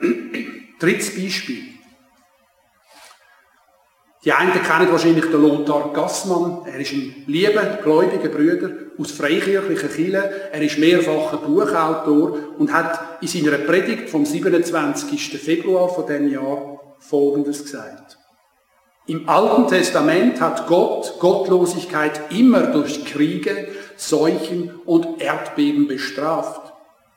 Drittes 0.78 1.14
Beispiel. 1.14 1.72
Die 4.24 4.32
einen 4.32 4.52
kennen 4.52 4.92
wahrscheinlich 4.92 5.24
den 5.24 5.42
Lothar 5.42 5.92
Gassmann. 5.92 6.62
Er 6.66 6.78
ist 6.78 6.92
ein 6.92 7.24
lieber, 7.26 7.62
gläubiger 7.82 8.28
Brüder 8.28 8.70
aus 8.96 9.10
freikirchlichen 9.10 9.90
Kirchen. 9.90 10.22
Er 10.52 10.62
ist 10.62 10.78
mehrfacher 10.78 11.38
Buchautor 11.38 12.38
und 12.56 12.72
hat 12.72 13.20
in 13.20 13.26
seiner 13.26 13.58
Predigt 13.58 14.10
vom 14.10 14.24
27. 14.24 15.40
Februar 15.40 15.88
von 15.88 16.06
diesem 16.06 16.30
Jahr 16.30 16.91
Folgendes 17.02 17.64
gesagt. 17.64 18.18
Im 19.06 19.28
Alten 19.28 19.66
Testament 19.66 20.40
hat 20.40 20.68
Gott 20.68 21.18
Gottlosigkeit 21.18 22.32
immer 22.32 22.68
durch 22.68 23.04
Kriege, 23.04 23.68
Seuchen 23.96 24.80
und 24.84 25.20
Erdbeben 25.20 25.88
bestraft. 25.88 26.72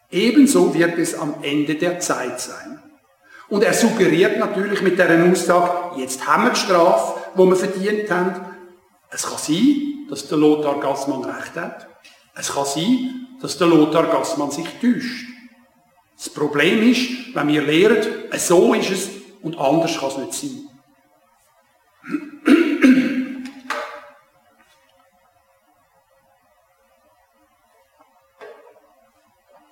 Ebenso 0.09 0.73
wird 0.73 0.97
es 0.97 1.17
am 1.17 1.35
Ende 1.43 1.75
der 1.75 1.99
Zeit 1.99 2.39
sein. 2.39 2.81
Und 3.49 3.63
er 3.63 3.73
suggeriert 3.73 4.39
natürlich 4.39 4.81
mit 4.81 4.93
dieser 4.93 5.31
Aussage, 5.31 5.99
jetzt 6.01 6.25
haben 6.25 6.45
wir 6.45 6.49
die 6.51 6.59
Strafe, 6.59 7.19
die 7.35 7.45
wir 7.45 7.55
verdient 7.55 8.09
haben. 8.09 8.35
Es 9.11 9.23
kann 9.23 9.37
sein, 9.37 10.07
dass 10.09 10.27
der 10.27 10.39
Lothar 10.39 10.79
Gassmann 10.79 11.23
recht 11.23 11.55
hat. 11.55 11.87
Es 12.35 12.51
kann 12.51 12.65
sein, 12.65 13.27
dass 13.39 13.57
der 13.59 13.67
Lothar 13.67 14.07
Gassmann 14.07 14.49
sich 14.49 14.67
täuscht. 14.81 15.27
Das 16.17 16.29
Problem 16.29 16.89
ist, 16.89 17.35
wenn 17.35 17.47
wir 17.49 17.61
lehren, 17.61 17.97
so 18.37 18.73
ist 18.73 18.89
es 18.89 19.09
und 19.45 19.59
anders 19.59 19.97
kann 19.99 20.09
es 20.09 20.17
nicht 20.17 20.33
sein. 20.33 20.69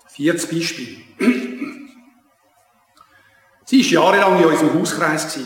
Viertes 0.09 0.47
Beispiel. 0.47 1.01
Sie 3.65 3.79
ist 3.79 3.89
jahrelang 3.89 4.39
in 4.39 4.45
unserem 4.45 4.79
Hauskreis. 4.79 5.39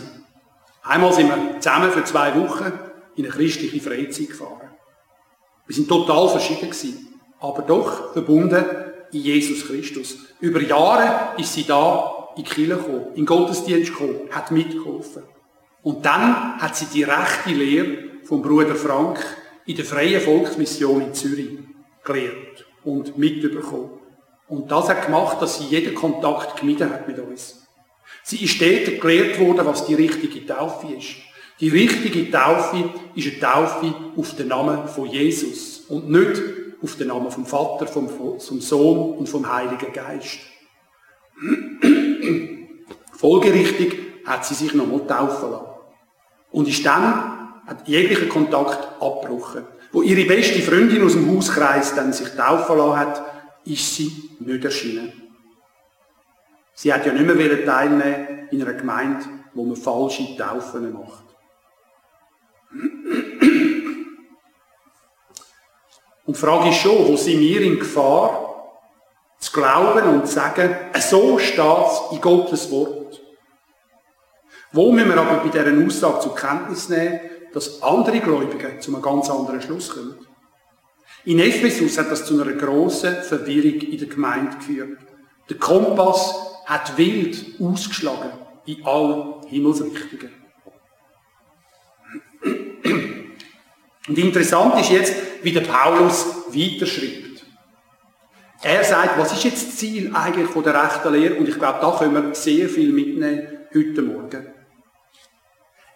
Einmal 0.83 1.13
sind 1.13 1.29
wir 1.29 1.59
zusammen 1.61 1.89
für 1.91 2.03
zwei 2.03 2.35
Wochen 2.35 2.73
in 3.15 3.23
eine 3.23 3.33
christliche 3.33 3.79
Freizeit 3.79 4.27
gefahren. 4.27 4.71
Wir 5.65 5.75
sind 5.75 5.87
total 5.87 6.27
verschieden 6.27 7.07
aber 7.39 7.61
doch 7.61 8.11
verbunden 8.11 8.65
in 9.13 9.21
Jesus 9.21 9.65
Christus. 9.65 10.17
Über 10.41 10.61
Jahre 10.61 11.39
ist 11.39 11.53
sie 11.53 11.63
da 11.63 12.16
in 12.37 12.43
die 12.43 12.49
Kirche 12.49 12.75
gekommen, 12.75 13.07
in 13.09 13.15
den 13.15 13.25
Gottesdienst 13.25 13.91
gekommen, 13.91 14.19
hat 14.29 14.51
mitgeholfen. 14.51 15.23
Und 15.83 16.05
dann 16.05 16.57
hat 16.59 16.75
sie 16.75 16.85
die 16.85 17.03
rechte 17.03 17.49
Lehre 17.49 17.97
vom 18.23 18.41
Bruder 18.41 18.75
Frank 18.75 19.19
in 19.65 19.75
der 19.75 19.85
Freien 19.85 20.21
Volksmission 20.21 21.01
in 21.01 21.13
Zürich 21.13 21.59
gelehrt 22.03 22.65
und 22.83 23.17
mitbekommen. 23.17 23.91
Und 24.47 24.71
das 24.71 24.89
hat 24.89 25.05
gemacht, 25.05 25.41
dass 25.41 25.59
sie 25.59 25.65
jeden 25.65 25.93
Kontakt 25.93 26.59
gemieden 26.59 26.89
hat 26.89 27.07
mit 27.07 27.19
uns. 27.19 27.67
Sie 28.23 28.43
ist 28.43 28.61
dort 28.61 29.01
gelehrt 29.01 29.39
worden, 29.39 29.65
was 29.65 29.85
die 29.85 29.93
richtige 29.93 30.45
Taufe 30.45 30.87
ist. 30.93 31.15
Die 31.59 31.69
richtige 31.69 32.29
Taufe 32.29 32.89
ist 33.15 33.27
eine 33.27 33.39
Taufe 33.39 33.93
auf 34.15 34.35
den 34.35 34.47
Namen 34.47 34.87
von 34.87 35.07
Jesus 35.07 35.79
und 35.89 36.09
nicht 36.09 36.41
auf 36.81 36.95
den 36.95 37.07
Namen 37.07 37.31
vom 37.31 37.45
Vater, 37.45 37.87
vom, 37.87 38.09
vom 38.09 38.61
Sohn 38.61 39.17
und 39.17 39.27
vom 39.27 39.51
Heiligen 39.51 39.91
Geist. 39.91 40.39
Folgerichtig 43.17 44.25
hat 44.25 44.45
sie 44.45 44.53
sich 44.53 44.75
nochmal 44.75 45.07
taufen 45.07 45.51
lassen. 45.51 45.65
Und 46.51 46.67
ist 46.67 46.85
dann, 46.85 47.63
hat 47.65 47.87
jeglichen 47.87 48.29
Kontakt 48.29 49.01
abgebrochen. 49.01 49.65
Wo 49.91 50.03
ihre 50.03 50.27
beste 50.27 50.61
Freundin 50.61 51.03
aus 51.03 51.13
dem 51.13 51.35
Hauskreis 51.35 51.95
dann 51.95 52.13
sich 52.13 52.29
taufen 52.29 52.77
lassen 52.77 52.99
hat, 52.99 53.23
ist 53.65 53.95
sie 53.95 54.29
nicht 54.39 54.63
erschienen. 54.63 55.11
Sie 56.75 56.93
hat 56.93 57.07
ja 57.07 57.13
nicht 57.13 57.25
mehr 57.25 57.65
teilnehmen 57.65 58.47
in 58.51 58.61
einer 58.61 58.73
Gemeinde, 58.73 59.25
wo 59.55 59.63
man 59.63 59.75
falsche 59.75 60.37
Taufen 60.37 60.93
macht. 60.93 61.23
Und 66.25 66.35
die 66.35 66.39
Frage 66.39 66.69
ist 66.69 66.77
schon, 66.77 67.07
wo 67.07 67.17
sind 67.17 67.39
wir 67.39 67.61
in 67.61 67.79
Gefahr, 67.79 68.47
zu 69.39 69.51
glauben 69.51 70.07
und 70.07 70.27
zu 70.27 70.33
sagen, 70.33 70.75
so 70.99 71.39
steht 71.39 71.57
es 71.59 72.11
in 72.11 72.21
Gottes 72.21 72.69
Wort. 72.69 72.96
Wo 74.71 74.91
müssen 74.91 75.09
wir 75.09 75.17
aber 75.17 75.43
bei 75.43 75.49
dieser 75.49 75.85
Aussage 75.85 76.19
zur 76.21 76.35
Kenntnis 76.35 76.89
nehmen, 76.89 77.19
dass 77.53 77.81
andere 77.81 78.19
Gläubige 78.19 78.79
zu 78.79 78.93
einem 78.93 79.01
ganz 79.01 79.29
anderen 79.29 79.61
Schluss 79.61 79.89
kommen? 79.89 80.15
In 81.25 81.39
Ephesus 81.39 81.97
hat 81.97 82.11
das 82.11 82.25
zu 82.25 82.41
einer 82.41 82.53
grossen 82.53 83.15
Verwirrung 83.23 83.81
in 83.81 83.97
der 83.97 84.07
Gemeinde 84.07 84.57
geführt. 84.57 84.99
Der 85.49 85.57
Kompass 85.57 86.33
hat 86.65 86.97
wild 86.97 87.59
ausgeschlagen 87.59 88.31
in 88.65 88.85
allen 88.85 89.45
Himmelsrichtungen. 89.47 90.31
Und 94.07 94.17
interessant 94.17 94.79
ist 94.79 94.91
jetzt, 94.91 95.13
wie 95.43 95.51
der 95.51 95.61
Paulus 95.61 96.25
weiterschreibt. 96.47 97.45
Er 98.63 98.83
sagt, 98.83 99.19
was 99.19 99.33
ist 99.33 99.43
jetzt 99.43 99.67
das 99.67 99.75
Ziel 99.77 100.11
eigentlich 100.13 100.49
von 100.49 100.63
der 100.63 100.81
rechten 100.81 101.13
Lehre? 101.13 101.35
Und 101.35 101.47
ich 101.47 101.59
glaube, 101.59 101.79
da 101.81 101.91
können 101.97 102.13
wir 102.13 102.33
sehr 102.33 102.69
viel 102.69 102.91
mitnehmen 102.91 103.47
heute 103.73 104.01
Morgen. 104.01 104.56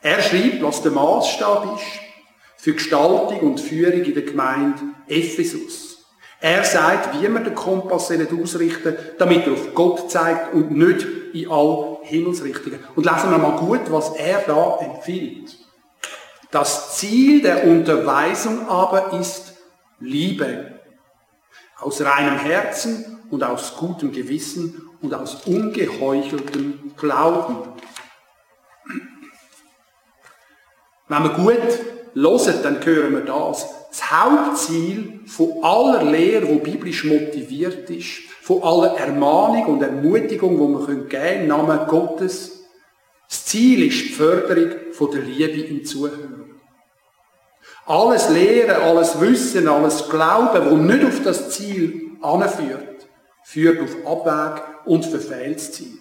Er 0.02 0.22
schreibt, 0.22 0.64
was 0.64 0.82
der 0.82 0.92
Maßstab 0.92 1.78
ist 1.78 2.02
für 2.58 2.74
Gestaltung 2.74 3.40
und 3.40 3.60
Führung 3.60 4.04
in 4.04 4.14
der 4.14 4.24
Gemeinde 4.24 4.82
Ephesus. 5.08 6.06
Er 6.40 6.64
sagt, 6.64 7.22
wie 7.22 7.28
man 7.28 7.44
den 7.44 7.54
Kompass 7.54 8.12
ausrichten 8.12 8.96
damit 9.20 9.46
er 9.46 9.54
auf 9.54 9.76
Gott 9.76 10.10
zeigt 10.10 10.56
und 10.56 10.72
nicht 10.72 11.06
in 11.34 11.50
all 11.52 12.00
Himmelsrichtungen. 12.02 12.80
Und 12.96 13.06
lesen 13.06 13.30
wir 13.30 13.38
mal 13.38 13.58
gut, 13.58 13.92
was 13.92 14.16
er 14.16 14.42
da 14.48 14.80
empfiehlt. 14.80 15.56
Das 16.50 16.98
Ziel 16.98 17.44
der 17.44 17.66
Unterweisung 17.66 18.68
aber 18.68 19.14
ist 19.20 19.54
Liebe. 20.00 20.80
Aus 21.80 22.02
reinem 22.02 22.40
Herzen 22.40 23.20
und 23.30 23.44
aus 23.44 23.78
gutem 23.78 24.12
Gewissen 24.12 24.90
und 25.02 25.14
aus 25.14 25.46
ungeheucheltem 25.46 26.92
Glauben. 26.98 27.70
Wenn 31.12 31.24
wir 31.24 31.30
gut 31.32 31.80
hören, 32.14 32.64
dann 32.64 32.86
hören 32.86 33.12
wir 33.12 33.26
das. 33.26 33.68
Das 33.90 34.12
Hauptziel 34.12 35.20
von 35.26 35.62
aller 35.62 36.04
Lehre, 36.04 36.46
die 36.46 36.72
biblisch 36.72 37.04
motiviert 37.04 37.90
ist, 37.90 38.30
von 38.42 38.64
aller 38.64 38.98
Ermahnung 38.98 39.66
und 39.66 39.82
Ermutigung, 39.82 40.56
die 40.56 40.88
wir 40.88 40.88
geben 40.88 41.10
können, 41.10 41.42
im 41.42 41.48
Namen 41.50 41.86
Gottes, 41.88 42.64
das 43.28 43.44
Ziel 43.46 43.88
ist 43.88 44.06
die 44.06 44.14
Förderung 44.14 44.70
der 45.14 45.22
Liebe 45.22 45.68
im 45.68 45.84
Zuhören. 45.84 46.56
Alles 47.86 48.30
Lehren, 48.30 48.82
alles 48.82 49.20
Wissen, 49.20 49.68
alles 49.68 50.08
Glauben, 50.10 50.88
das 50.88 50.96
nicht 50.96 51.06
auf 51.06 51.24
das 51.26 51.50
Ziel 51.50 52.12
anführt, 52.22 53.06
führt 53.44 53.82
auf 53.82 53.98
Abweg 54.06 54.64
und 54.86 55.06
verfehlt 55.06 55.58
das 55.58 55.74
Ziel. 55.74 56.01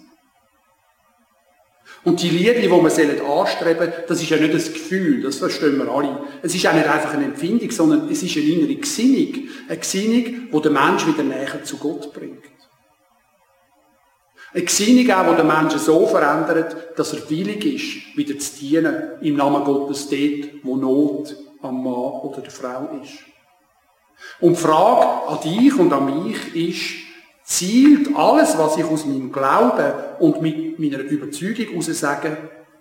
Und 2.03 2.21
die 2.21 2.29
Liebe, 2.29 2.59
die 2.59 2.69
wir 2.69 3.29
anstreben 3.29 3.93
das 4.07 4.21
ist 4.21 4.29
ja 4.29 4.37
nicht 4.37 4.53
ein 4.53 4.73
Gefühl, 4.73 5.21
das 5.21 5.37
verstehen 5.37 5.77
wir 5.77 5.87
alle. 5.91 6.19
Es 6.41 6.55
ist 6.55 6.65
auch 6.65 6.73
nicht 6.73 6.87
einfach 6.87 7.13
eine 7.13 7.25
Empfindung, 7.25 7.69
sondern 7.69 8.09
es 8.09 8.23
ist 8.23 8.35
eine 8.37 8.45
innere 8.45 8.75
Gesinnung. 8.75 9.47
Eine 9.67 9.77
Gesinnung, 9.77 10.23
die 10.51 10.61
den 10.61 10.73
Menschen 10.73 11.13
wieder 11.13 11.23
näher 11.23 11.63
zu 11.63 11.77
Gott 11.77 12.11
bringt. 12.11 12.43
Eine 14.53 14.63
Gesinnung 14.63 15.11
auch, 15.11 15.29
die 15.29 15.37
den 15.37 15.47
Menschen 15.47 15.79
so 15.79 16.07
verändert, 16.07 16.97
dass 16.97 17.13
er 17.13 17.29
willig 17.29 17.65
ist, 17.65 18.17
wieder 18.17 18.37
zu 18.39 18.59
dienen, 18.59 18.95
im 19.21 19.35
Namen 19.35 19.63
Gottes 19.63 20.09
dort, 20.09 20.63
wo 20.63 20.75
Not 20.75 21.35
am 21.61 21.83
Mann 21.83 21.93
oder 21.93 22.41
der 22.41 22.51
Frau 22.51 22.89
ist. 23.03 23.19
Und 24.39 24.57
die 24.57 24.61
Frage 24.61 25.27
an 25.27 25.39
dich 25.41 25.75
und 25.75 25.93
an 25.93 26.25
mich 26.25 26.55
ist, 26.55 27.00
zielt 27.51 28.15
alles, 28.15 28.57
was 28.57 28.77
ich 28.77 28.85
aus 28.85 29.05
meinem 29.05 29.31
Glauben 29.31 29.93
und 30.19 30.41
mit 30.41 30.79
meiner 30.79 30.99
Überzeugung 30.99 31.65
heraus 31.65 31.87
sage, 31.87 32.37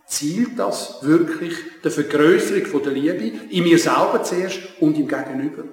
zielt 0.07 0.59
das 0.59 0.99
wirklich 1.03 1.55
der 1.83 1.91
Vergrößerung 1.91 2.83
der 2.83 2.93
Liebe 2.93 3.33
in 3.51 3.65
mir 3.65 3.79
selber 3.79 4.23
zuerst 4.23 4.61
und 4.79 4.97
im 4.97 5.09
Gegenüber? 5.09 5.65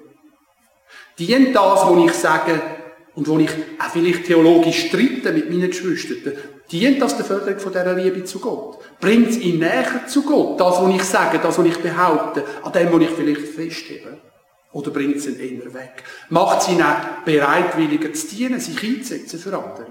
Dient 1.19 1.55
das, 1.55 1.87
wo 1.87 2.05
ich 2.05 2.13
sage, 2.13 2.59
und 3.13 3.27
wo 3.27 3.39
ich 3.39 3.49
auch 3.79 3.89
vielleicht 3.91 4.25
theologisch 4.25 4.87
streite 4.87 5.31
mit 5.31 5.49
meinen 5.49 5.69
Geschwistern, 5.69 6.33
dient 6.71 7.01
das 7.01 7.17
der 7.17 7.25
Förderung 7.25 7.59
von 7.59 7.71
dieser 7.71 7.93
Liebe 7.93 8.23
zu 8.23 8.39
Gott? 8.39 8.77
Bringt 8.99 9.29
es 9.29 9.37
ihn 9.37 9.59
näher 9.59 10.05
zu 10.07 10.23
Gott? 10.23 10.59
Das, 10.59 10.81
was 10.81 10.95
ich 10.95 11.03
sage, 11.03 11.39
das, 11.39 11.57
was 11.57 11.65
ich 11.65 11.77
behaupte, 11.77 12.43
an 12.63 12.71
dem, 12.71 12.93
was 12.93 13.01
ich 13.01 13.09
vielleicht 13.09 13.41
festhebe? 13.41 14.17
Oder 14.77 14.91
bringt 14.91 15.15
es 15.15 15.25
ihn 15.25 15.39
eher 15.39 15.73
weg? 15.73 16.03
Macht 16.29 16.61
es 16.61 16.69
ihn 16.69 16.83
auch 16.83 17.23
bereitwilliger 17.25 18.13
zu 18.13 18.27
dienen, 18.27 18.59
sich 18.59 18.83
einzusetzen 18.83 19.39
für 19.39 19.57
andere? 19.57 19.87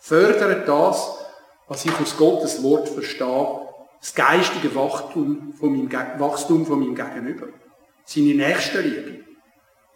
Fördert 0.00 0.66
das, 0.66 1.16
was 1.68 1.84
ich 1.84 2.00
aus 2.00 2.16
Gottes 2.16 2.60
Wort 2.64 2.88
verstehe, 2.88 3.60
das 4.00 4.16
geistige 4.16 4.74
Wachstum 4.74 5.52
von 5.52 5.70
meinem, 5.70 5.92
Wachstum 6.18 6.66
von 6.66 6.80
meinem 6.80 6.96
Gegenüber? 6.96 7.50
Seine 8.04 8.34
nächste 8.34 8.80
Liebe? 8.80 9.24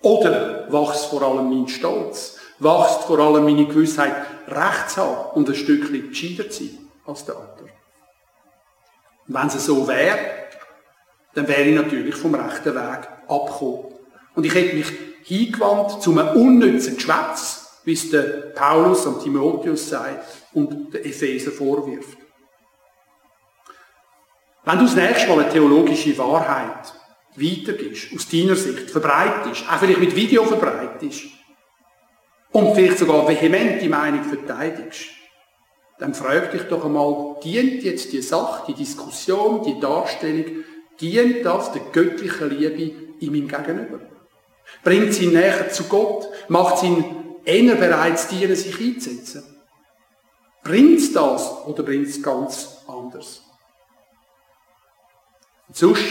Oder 0.01 0.73
wächst 0.73 1.07
vor 1.07 1.23
allem 1.23 1.49
mein 1.49 1.67
Stolz? 1.67 2.39
Wächst 2.61 3.03
vor 3.03 3.19
allem 3.19 3.43
meine 3.43 3.67
Gewissheit, 3.67 4.15
Recht 4.47 4.91
zu 4.91 5.01
haben 5.01 5.31
und 5.35 5.49
ein 5.49 5.57
Stückchen 5.57 6.11
gescheiter 6.11 6.49
zu 6.49 6.67
sein 6.67 6.79
als 7.05 7.25
der 7.25 7.35
andere? 7.35 7.71
Und 9.27 9.35
wenn 9.35 9.49
es 9.49 9.67
so 9.67 9.89
wäre, 9.89 10.19
dann 11.35 11.49
wäre 11.49 11.63
ich 11.63 11.75
natürlich 11.75 12.15
vom 12.15 12.33
rechten 12.37 12.73
Weg 12.73 13.16
abgekommen. 13.29 13.87
Und 14.35 14.45
ich 14.45 14.55
hätte 14.55 14.77
mich 14.77 14.93
hingewandt 15.25 16.03
zu 16.03 16.19
einem 16.19 16.37
unnützen 16.37 16.97
Geschwätz, 16.97 17.81
wie 17.85 17.93
es 17.93 18.11
der 18.11 18.53
Paulus 18.55 19.07
am 19.07 19.21
Timotheus 19.21 19.89
sagt 19.89 20.27
und 20.53 20.93
der 20.93 21.05
Epheser 21.05 21.51
vorwirft. 21.51 22.19
Wenn 24.65 24.79
du 24.79 24.85
das 24.85 24.97
nächste 24.97 25.29
Mal 25.29 25.41
eine 25.41 25.49
theologische 25.49 26.19
Wahrheit 26.19 26.93
weitergibst, 27.37 28.09
aus 28.15 28.29
deiner 28.29 28.57
Sicht, 28.57 28.91
verbreitest, 28.91 29.65
auch 29.71 29.79
vielleicht 29.79 30.01
mit 30.01 30.17
Video 30.17 30.45
verbreitest 30.45 31.25
und 32.51 32.75
vielleicht 32.75 32.99
sogar 32.99 33.29
vehement 33.29 33.81
die 33.81 33.89
Meinung 33.89 34.25
verteidigst, 34.25 35.07
dann 35.99 36.15
frag 36.15 36.51
dich 36.51 36.63
doch 36.63 36.85
einmal, 36.85 37.37
dient 37.43 37.83
jetzt 37.83 38.13
die 38.13 38.21
Sache, 38.21 38.65
die 38.69 38.75
Diskussion, 38.75 39.63
die 39.63 39.81
Darstellung, 39.81 40.65
dient 41.01 41.45
das 41.45 41.73
der 41.73 41.83
göttlichen 41.93 42.51
Liebe 42.51 42.95
in 43.21 43.33
meinem 43.33 43.49
Gegenüber? 43.49 44.01
Bringt 44.83 45.15
sie 45.15 45.29
näher 45.29 45.71
zu 45.71 45.85
Gott? 45.85 46.29
Macht 46.49 46.79
sie 46.79 46.87
ihn 46.87 47.05
eher 47.45 47.77
bereit 47.77 48.19
dienen, 48.31 48.57
sich 48.57 48.81
einzusetzen? 48.81 49.45
Bringt 50.63 50.99
es 50.99 51.13
das 51.13 51.65
oder 51.67 51.83
bringt 51.83 52.09
es 52.09 52.23
ganz 52.23 52.83
anders? 52.89 53.43
Und 55.69 55.77
sonst 55.77 56.05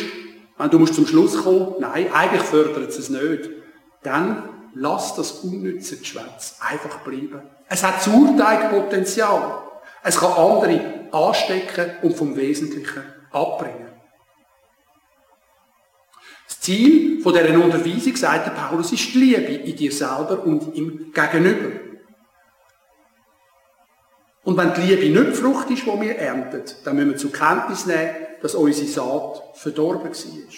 wenn 0.58 0.70
du 0.70 0.80
musst 0.80 0.96
zum 0.96 1.06
Schluss 1.06 1.44
kommen, 1.44 1.76
nein, 1.80 2.12
eigentlich 2.14 2.44
fördert 2.44 2.90
es 2.90 2.98
es 2.98 3.10
nicht, 3.10 3.50
dann 4.04 4.50
lass 4.74 5.16
das 5.16 5.32
unnütze 5.32 5.98
Geschwätz 5.98 6.58
einfach 6.62 7.00
bleiben. 7.00 7.42
Es 7.68 7.84
hat 7.84 8.02
Sauerteigpotenzial. 8.02 9.64
Es 10.04 10.18
kann 10.18 10.32
andere 10.32 11.10
anstecken 11.12 11.92
und 12.04 12.16
vom 12.16 12.36
Wesentlichen 12.36 13.04
abbringen. 13.32 13.95
Ziel 16.66 17.22
von 17.22 17.34
dieser 17.34 17.64
Unterweisung, 17.64 18.16
sagt 18.16 18.48
der 18.48 18.52
Paulus, 18.52 18.92
ist 18.92 19.14
die 19.14 19.20
Liebe 19.20 19.54
in 19.54 19.76
dir 19.76 19.92
selber 19.92 20.44
und 20.44 20.76
im 20.76 21.12
Gegenüber. 21.14 21.80
Und 24.44 24.58
wenn 24.58 24.74
die 24.74 24.82
Liebe 24.82 25.20
nicht 25.20 25.32
die 25.32 25.42
Frucht 25.42 25.70
ist, 25.72 25.84
die 25.86 26.02
wir 26.02 26.18
ernten, 26.18 26.64
dann 26.84 26.96
müssen 26.96 27.10
wir 27.12 27.18
zur 27.18 27.32
Kenntnis 27.32 27.86
nehmen, 27.86 28.10
dass 28.42 28.56
unsere 28.56 28.88
Saat 28.88 29.44
verdorben 29.56 30.12
war. 30.12 30.54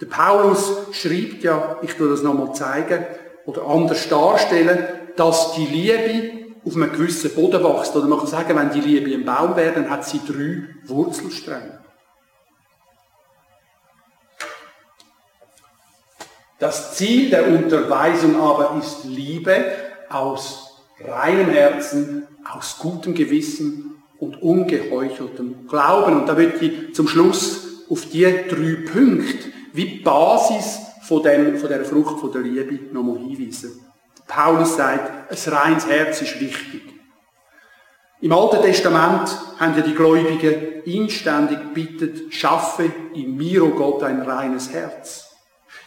Der 0.00 0.06
Paulus 0.06 0.72
schreibt 0.92 1.42
ja, 1.42 1.78
ich 1.82 1.94
tue 1.94 2.08
das 2.08 2.22
nochmal 2.22 2.54
zeigen, 2.54 3.06
oder 3.46 3.64
anders 3.66 4.08
darstellen, 4.08 4.84
dass 5.16 5.54
die 5.54 5.66
Liebe 5.66 6.46
auf 6.64 6.74
einem 6.74 6.92
gewissen 6.92 7.30
Boden 7.30 7.62
wächst. 7.62 7.94
Oder 7.94 8.06
man 8.06 8.18
kann 8.18 8.26
sagen, 8.26 8.56
wenn 8.56 8.70
die 8.70 8.80
Liebe 8.80 9.14
ein 9.14 9.24
Baum 9.24 9.56
wäre, 9.56 9.74
dann 9.74 9.88
hat 9.88 10.04
sie 10.04 10.20
drei 10.26 10.64
Wurzelstränge. 10.84 11.85
Das 16.58 16.94
Ziel 16.94 17.28
der 17.30 17.48
Unterweisung 17.48 18.40
aber 18.40 18.78
ist 18.80 19.04
Liebe 19.04 19.72
aus 20.08 20.82
reinem 21.00 21.50
Herzen, 21.50 22.26
aus 22.50 22.78
gutem 22.78 23.14
Gewissen 23.14 24.02
und 24.18 24.40
ungeheucheltem 24.40 25.66
Glauben. 25.68 26.20
Und 26.20 26.26
da 26.26 26.36
wird 26.36 26.60
ich 26.62 26.94
zum 26.94 27.08
Schluss 27.08 27.84
auf 27.90 28.06
die 28.06 28.22
drei 28.22 28.90
Punkte 28.90 29.52
wie 29.74 30.00
Basis 30.00 30.78
von, 31.02 31.22
dem, 31.22 31.58
von 31.58 31.68
der 31.68 31.84
Frucht 31.84 32.20
von 32.20 32.32
der 32.32 32.40
Liebe 32.40 32.92
nochmal 32.92 33.18
hinweisen. 33.18 33.84
Paulus 34.26 34.76
sagt, 34.76 35.30
ein 35.30 35.52
reines 35.52 35.86
Herz 35.86 36.22
ist 36.22 36.40
wichtig. 36.40 36.82
Im 38.22 38.32
Alten 38.32 38.62
Testament 38.62 39.28
haben 39.58 39.76
ja 39.76 39.82
die 39.82 39.94
Gläubigen 39.94 40.82
inständig 40.84 41.58
bittet, 41.74 42.32
schaffe 42.32 42.90
in 43.14 43.36
mir, 43.36 43.62
o 43.62 43.68
oh 43.68 43.70
Gott, 43.70 44.02
ein 44.02 44.22
reines 44.22 44.72
Herz. 44.72 45.25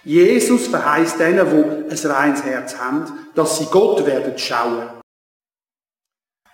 Jesus 0.04 0.68
verheißt 0.68 1.20
denen, 1.20 1.90
die 1.90 1.94
ein 1.94 2.12
reines 2.12 2.44
Herz 2.44 2.78
haben, 2.78 3.30
dass 3.36 3.58
sie 3.58 3.66
Gott 3.66 4.06
werden 4.06 4.38
schauen. 4.38 4.90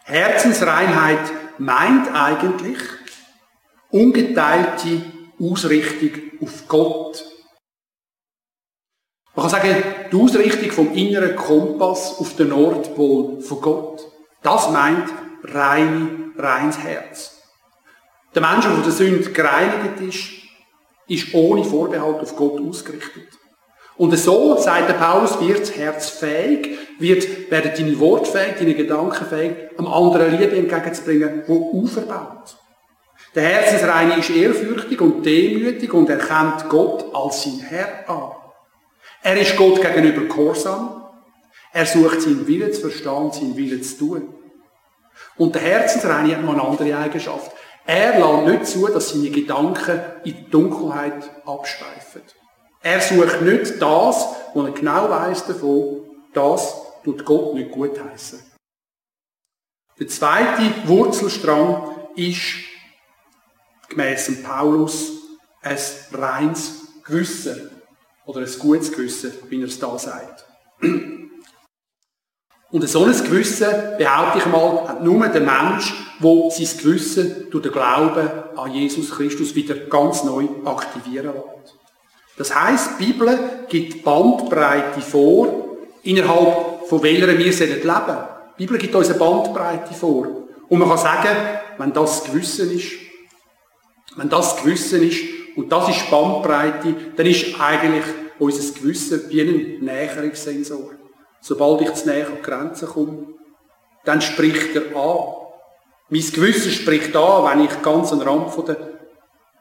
Herzensreinheit 0.03 1.31
meint 1.57 2.13
eigentlich 2.13 2.77
ungeteilte 3.89 5.01
Ausrichtung 5.39 6.39
auf 6.41 6.67
Gott. 6.67 7.25
Man 9.35 9.49
kann 9.49 9.61
sagen, 9.61 9.83
die 10.11 10.15
Ausrichtung 10.15 10.71
vom 10.71 10.93
inneren 10.93 11.35
Kompass 11.35 12.17
auf 12.19 12.35
den 12.35 12.49
Nordpol 12.49 13.41
von 13.41 13.61
Gott. 13.61 14.11
Das 14.41 14.69
meint 14.69 15.09
rein, 15.43 16.33
reines 16.37 16.77
Herz. 16.77 17.41
Der 18.33 18.41
Mensch, 18.41 18.65
der 18.65 18.73
von 18.73 18.83
der 18.83 18.91
Sünde 18.91 19.31
gereinigt 19.31 20.01
ist, 20.01 20.44
ist 21.07 21.33
ohne 21.33 21.63
Vorbehalt 21.63 22.19
auf 22.19 22.35
Gott 22.35 22.59
ausgerichtet. 22.61 23.27
Und 23.97 24.17
so, 24.17 24.57
sagt 24.57 24.89
der 24.89 24.95
Paulus, 24.95 25.39
wird 25.39 25.61
das 25.61 25.75
Herz 25.75 26.09
fähig, 26.09 26.77
wird, 26.99 27.49
werden 27.49 27.71
deine 27.77 27.99
Worte 27.99 28.29
fähig, 28.29 28.55
deine 28.57 28.73
Gedanken 28.73 29.25
fähig, 29.25 29.55
einem 29.77 29.87
anderen 29.87 30.37
Liebe 30.37 30.57
entgegenzubringen, 30.57 31.43
die 31.47 31.51
auferbaut. 31.51 32.57
Der 33.33 33.43
Herzensreine 33.43 34.17
ist 34.17 34.29
ehrfürchtig 34.29 34.99
und 34.99 35.25
demütig 35.25 35.93
und 35.93 36.09
erkennt 36.09 36.69
Gott 36.69 37.05
als 37.13 37.43
sein 37.43 37.59
Herr 37.59 38.09
an. 38.09 38.31
Er 39.23 39.39
ist 39.39 39.55
Gott 39.57 39.81
gegenüber 39.81 40.21
gehorsam. 40.21 41.03
Er 41.73 41.85
sucht 41.85 42.21
seinen 42.21 42.47
Willen 42.47 42.71
zu 42.71 42.81
verstehen, 42.81 43.31
seinen 43.31 43.57
Willen 43.57 43.83
zu 43.83 43.97
tun. 43.97 44.35
Und 45.37 45.55
der 45.55 45.61
Herzensreine 45.61 46.35
hat 46.35 46.43
noch 46.43 46.53
eine 46.53 46.63
andere 46.63 46.97
Eigenschaft. 46.97 47.51
Er 47.85 48.17
lässt 48.17 48.47
nicht 48.47 48.67
zu, 48.67 48.87
dass 48.87 49.09
seine 49.09 49.29
Gedanken 49.29 50.01
in 50.23 50.35
die 50.35 50.49
Dunkelheit 50.49 51.29
abschweifen. 51.45 52.21
Er 52.81 52.99
sucht 52.99 53.41
nicht 53.41 53.81
das, 53.81 54.27
wo 54.53 54.63
er 54.63 54.71
genau 54.71 55.09
weiss 55.09 55.45
davon, 55.45 56.03
das 56.33 56.75
tut 57.03 57.25
Gott 57.25 57.53
nicht 57.53 57.71
gut 57.71 57.99
heißen. 58.03 58.39
Der 59.99 60.07
zweite 60.07 60.87
Wurzelstrang 60.87 62.09
ist 62.15 62.41
gemäss 63.87 64.43
Paulus 64.43 65.11
ein 65.61 65.77
reines 66.11 66.81
Gewissen 67.03 67.71
oder 68.25 68.41
ein 68.41 68.59
gutes 68.59 68.91
Gewissen, 68.91 69.33
wie 69.49 69.61
er 69.61 69.67
es 69.67 69.79
da 69.79 69.97
sagt. 69.97 70.45
Und 72.71 72.87
so 72.89 73.05
ein 73.05 73.11
Gewissen, 73.11 73.67
behaupte 73.97 74.39
ich 74.39 74.45
mal, 74.47 74.87
hat 74.87 75.03
nur 75.03 75.27
der 75.27 75.41
Mensch, 75.41 75.93
der 76.19 76.49
sein 76.51 76.77
Gewissen 76.81 77.47
durch 77.51 77.63
den 77.63 77.71
Glauben 77.71 78.29
an 78.55 78.71
Jesus 78.71 79.11
Christus 79.11 79.53
wieder 79.55 79.75
ganz 79.75 80.23
neu 80.23 80.47
aktivieren 80.65 81.33
lässt. 81.33 81.75
Das 82.37 82.53
heisst, 82.53 82.91
die 82.99 83.05
Bibel 83.05 83.39
gibt 83.69 84.03
Bandbreite 84.03 84.99
vor, 85.01 85.77
innerhalb 86.03 86.87
von 86.87 87.01
welcher 87.03 87.27
wir 87.27 87.37
leben 87.37 87.51
sollen. 87.51 87.81
Die 88.57 88.65
Bibel 88.65 88.77
gibt 88.77 88.95
uns 88.95 89.09
eine 89.09 89.19
Bandbreite 89.19 89.93
vor. 89.93 90.27
Und 90.67 90.79
man 90.79 90.89
kann 90.89 90.97
sagen, 90.97 91.37
wenn 91.77 91.93
das 91.93 92.23
Gewissen 92.25 92.71
ist, 92.71 92.91
wenn 94.17 94.29
das 94.29 94.57
Gewissen 94.57 95.07
ist, 95.07 95.21
und 95.55 95.71
das 95.71 95.89
ist 95.89 96.09
Bandbreite, 96.09 96.95
dann 97.15 97.25
ist 97.25 97.59
eigentlich 97.59 98.03
unser 98.39 98.73
Gewissen 98.73 99.29
wie 99.29 99.41
ein 99.41 99.85
Näherungssensor. 99.85 100.91
Sobald 101.47 101.81
ich 101.81 101.93
zu 101.93 102.07
näher 102.07 102.25
an 102.25 102.37
die 102.37 102.41
Grenze 102.41 102.87
komme, 102.87 103.27
dann 104.03 104.19
spricht 104.19 104.75
er 104.75 104.95
an. 104.95 105.35
Mein 106.09 106.21
Gewissen 106.21 106.71
spricht 106.71 107.15
an, 107.15 107.45
wenn 107.45 107.65
ich 107.65 107.81
ganz 107.83 108.11
am 108.11 108.21
Rand 108.21 108.49
von 108.49 108.65
der 108.65 108.77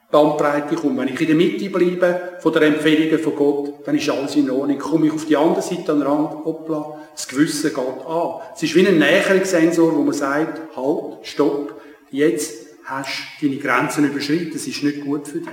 Bandbreite 0.09 0.77
komme. 0.77 1.01
Wenn 1.01 1.13
ich 1.13 1.21
in 1.21 1.27
der 1.27 1.35
Mitte 1.35 1.69
bleibe 1.69 2.39
von 2.39 2.53
der 2.53 2.63
Empfehlungen 2.63 3.19
von 3.19 3.35
Gott, 3.35 3.87
dann 3.87 3.95
ist 3.95 4.09
alles 4.09 4.35
in 4.35 4.49
Ordnung. 4.49 4.79
Komme 4.79 5.05
ich 5.05 5.13
auf 5.13 5.25
die 5.25 5.37
andere 5.37 5.61
Seite 5.61 5.91
an 5.91 5.99
den 5.99 6.07
Rand, 6.07 6.43
hoppla, 6.43 7.01
das 7.13 7.27
Gewissen 7.27 7.69
geht 7.69 8.05
an. 8.07 8.41
Es 8.55 8.63
ist 8.63 8.73
wie 8.73 8.87
ein 8.87 8.97
Näherungssensor, 8.97 9.95
wo 9.95 10.01
man 10.01 10.13
sagt, 10.13 10.75
halt, 10.75 11.27
stopp, 11.27 11.79
jetzt 12.09 12.65
hast 12.85 13.27
du 13.39 13.47
deine 13.47 13.61
Grenzen 13.61 14.09
überschritten, 14.09 14.53
das 14.53 14.65
ist 14.65 14.81
nicht 14.81 15.05
gut 15.05 15.27
für 15.27 15.39
dich. 15.39 15.49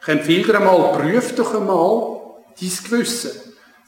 Ich 0.00 0.08
empfehle 0.08 0.44
dir 0.44 0.56
einmal, 0.56 0.98
prüf 0.98 1.34
doch 1.36 1.54
einmal 1.54 2.21
dein 2.62 2.84
Gewissen. 2.84 3.32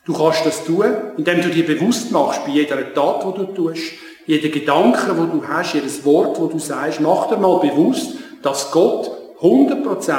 Du 0.04 0.12
kannst 0.12 0.44
das 0.44 0.64
tun, 0.64 0.84
indem 1.16 1.40
du 1.40 1.48
dir 1.48 1.64
bewusst 1.64 2.10
machst, 2.10 2.44
bei 2.44 2.52
jeder 2.52 2.92
Tat, 2.92 3.24
die 3.24 3.38
du 3.38 3.44
tust, 3.54 3.92
jeder 4.26 4.48
Gedanke, 4.48 5.16
wo 5.16 5.24
du 5.24 5.46
hast, 5.46 5.74
jedes 5.74 6.04
Wort, 6.04 6.38
wo 6.40 6.46
du 6.46 6.58
sagst, 6.58 7.00
mach 7.00 7.28
dir 7.28 7.36
mal 7.36 7.58
bewusst, 7.58 8.12
dass 8.42 8.70
Gott 8.70 9.10
100% 9.40 10.14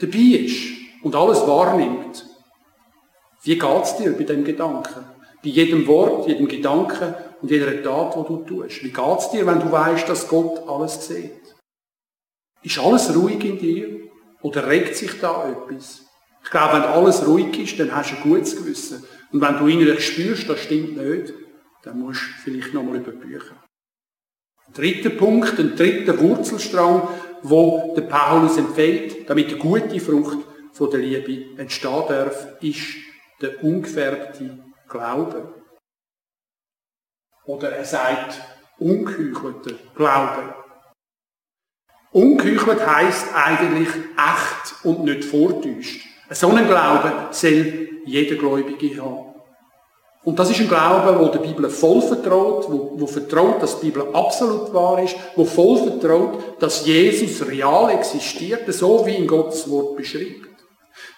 dabei 0.00 0.18
ist 0.18 0.74
und 1.02 1.14
alles 1.14 1.46
wahrnimmt. 1.46 2.26
Wie 3.42 3.58
geht's 3.58 3.96
dir 3.96 4.12
bei 4.12 4.24
dem 4.24 4.44
Gedanken? 4.44 5.04
Bei 5.42 5.50
jedem 5.50 5.86
Wort, 5.86 6.26
jedem 6.26 6.48
Gedanken 6.48 7.14
und 7.42 7.50
jeder 7.50 7.82
Tat, 7.82 8.16
die 8.16 8.26
du 8.28 8.36
tust. 8.44 8.82
Wie 8.82 8.92
geht's 8.92 9.30
dir, 9.30 9.46
wenn 9.46 9.60
du 9.60 9.70
weißt, 9.70 10.08
dass 10.08 10.28
Gott 10.28 10.66
alles 10.68 11.06
sieht? 11.06 11.32
Ist 12.62 12.78
alles 12.78 13.14
ruhig 13.14 13.44
in 13.44 13.58
dir? 13.58 14.00
Oder 14.42 14.66
regt 14.66 14.96
sich 14.96 15.20
da 15.20 15.48
etwas? 15.48 16.03
Ich 16.44 16.50
glaube, 16.50 16.74
wenn 16.74 16.82
alles 16.82 17.26
ruhig 17.26 17.58
ist, 17.58 17.80
dann 17.80 17.94
hast 17.94 18.12
du 18.12 18.16
ein 18.16 18.22
gutes 18.22 18.54
Gewissen. 18.54 19.02
Und 19.32 19.40
wenn 19.40 19.58
du 19.58 19.66
innerlich 19.66 20.06
spürst, 20.06 20.48
das 20.48 20.60
stimmt 20.60 20.96
nicht, 20.96 21.32
dann 21.82 21.98
musst 21.98 22.20
du 22.20 22.42
vielleicht 22.44 22.74
nochmal 22.74 22.96
überbüchen. 22.96 23.56
Dritter 24.72 25.10
Punkt, 25.10 25.58
ein 25.58 25.74
dritter 25.74 26.18
Wurzelstrang, 26.20 27.08
wo 27.42 27.94
der 27.96 28.02
Paulus 28.02 28.56
empfiehlt, 28.56 29.28
damit 29.28 29.48
eine 29.48 29.58
gute 29.58 30.00
Frucht 30.00 30.38
von 30.72 30.90
der 30.90 31.00
Liebe 31.00 31.60
entstehen 31.60 32.04
darf, 32.08 32.62
ist 32.62 32.94
der 33.40 33.62
ungefärbte 33.62 34.58
Glaube. 34.88 35.54
Oder 37.46 37.72
er 37.72 37.84
sagt, 37.84 38.40
ungeheuchelter 38.78 39.76
Glaube. 39.94 40.54
Ungeheuchelt 42.12 42.86
heisst 42.86 43.34
eigentlich 43.34 43.88
echt 43.88 44.84
und 44.84 45.04
nicht 45.04 45.24
vortäuscht. 45.24 46.13
So 46.30 46.48
einen 46.48 46.66
Glauben 46.66 47.12
soll 47.30 47.88
jeder 48.06 48.36
Gläubige 48.36 49.02
haben. 49.02 49.34
Und 50.24 50.38
das 50.38 50.50
ist 50.50 50.60
ein 50.60 50.68
Glaube, 50.68 51.18
wo 51.18 51.28
der 51.28 51.40
Bibel 51.40 51.68
voll 51.68 52.00
vertraut, 52.00 52.66
wo, 52.70 52.92
wo 52.98 53.06
vertraut, 53.06 53.62
dass 53.62 53.78
die 53.80 53.90
Bibel 53.90 54.06
absolut 54.14 54.72
wahr 54.72 55.02
ist, 55.02 55.16
wo 55.36 55.44
voll 55.44 55.76
vertraut, 55.76 56.62
dass 56.62 56.86
Jesus 56.86 57.46
real 57.46 57.90
existiert, 57.90 58.72
so 58.72 59.04
wie 59.04 59.16
in 59.16 59.26
Gottes 59.26 59.68
Wort 59.70 59.96
beschreibt. 59.96 60.48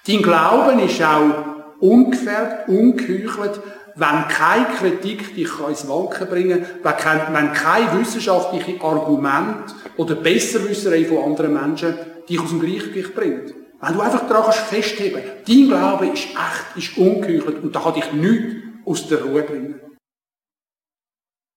Dein 0.08 0.22
Glauben 0.22 0.80
ist 0.80 1.00
auch 1.02 1.56
ungefärbt, 1.78 2.68
ungeheuchelt, 2.68 3.60
wenn 3.94 4.28
keine 4.28 4.66
Kritik 4.76 5.34
dich 5.36 5.50
ins 5.68 5.88
Wanken 5.88 6.28
bringen 6.28 6.66
kann, 6.82 7.20
wenn 7.32 7.52
kein 7.52 8.00
wissenschaftliche 8.00 8.82
Argument 8.82 9.74
oder 9.96 10.16
Besserwisserei 10.16 11.04
von 11.04 11.24
anderen 11.24 11.54
Menschen 11.54 11.94
dich 12.28 12.40
aus 12.40 12.50
dem 12.50 12.60
Gleichgewicht 12.60 13.14
bringt. 13.14 13.54
Wenn 13.80 13.94
du 13.94 14.00
einfach 14.00 14.26
daran 14.26 14.44
kannst 14.44 14.60
festheben, 14.60 15.22
dein 15.46 15.68
Glaube 15.68 16.06
ist 16.08 16.28
echt, 16.28 16.76
ist 16.76 16.96
ungeheuchelt 16.96 17.62
und 17.62 17.74
da 17.74 17.80
kann 17.80 17.94
dich 17.94 18.12
nichts 18.12 18.54
aus 18.84 19.08
der 19.08 19.22
Ruhe 19.22 19.42
bringen. 19.42 19.80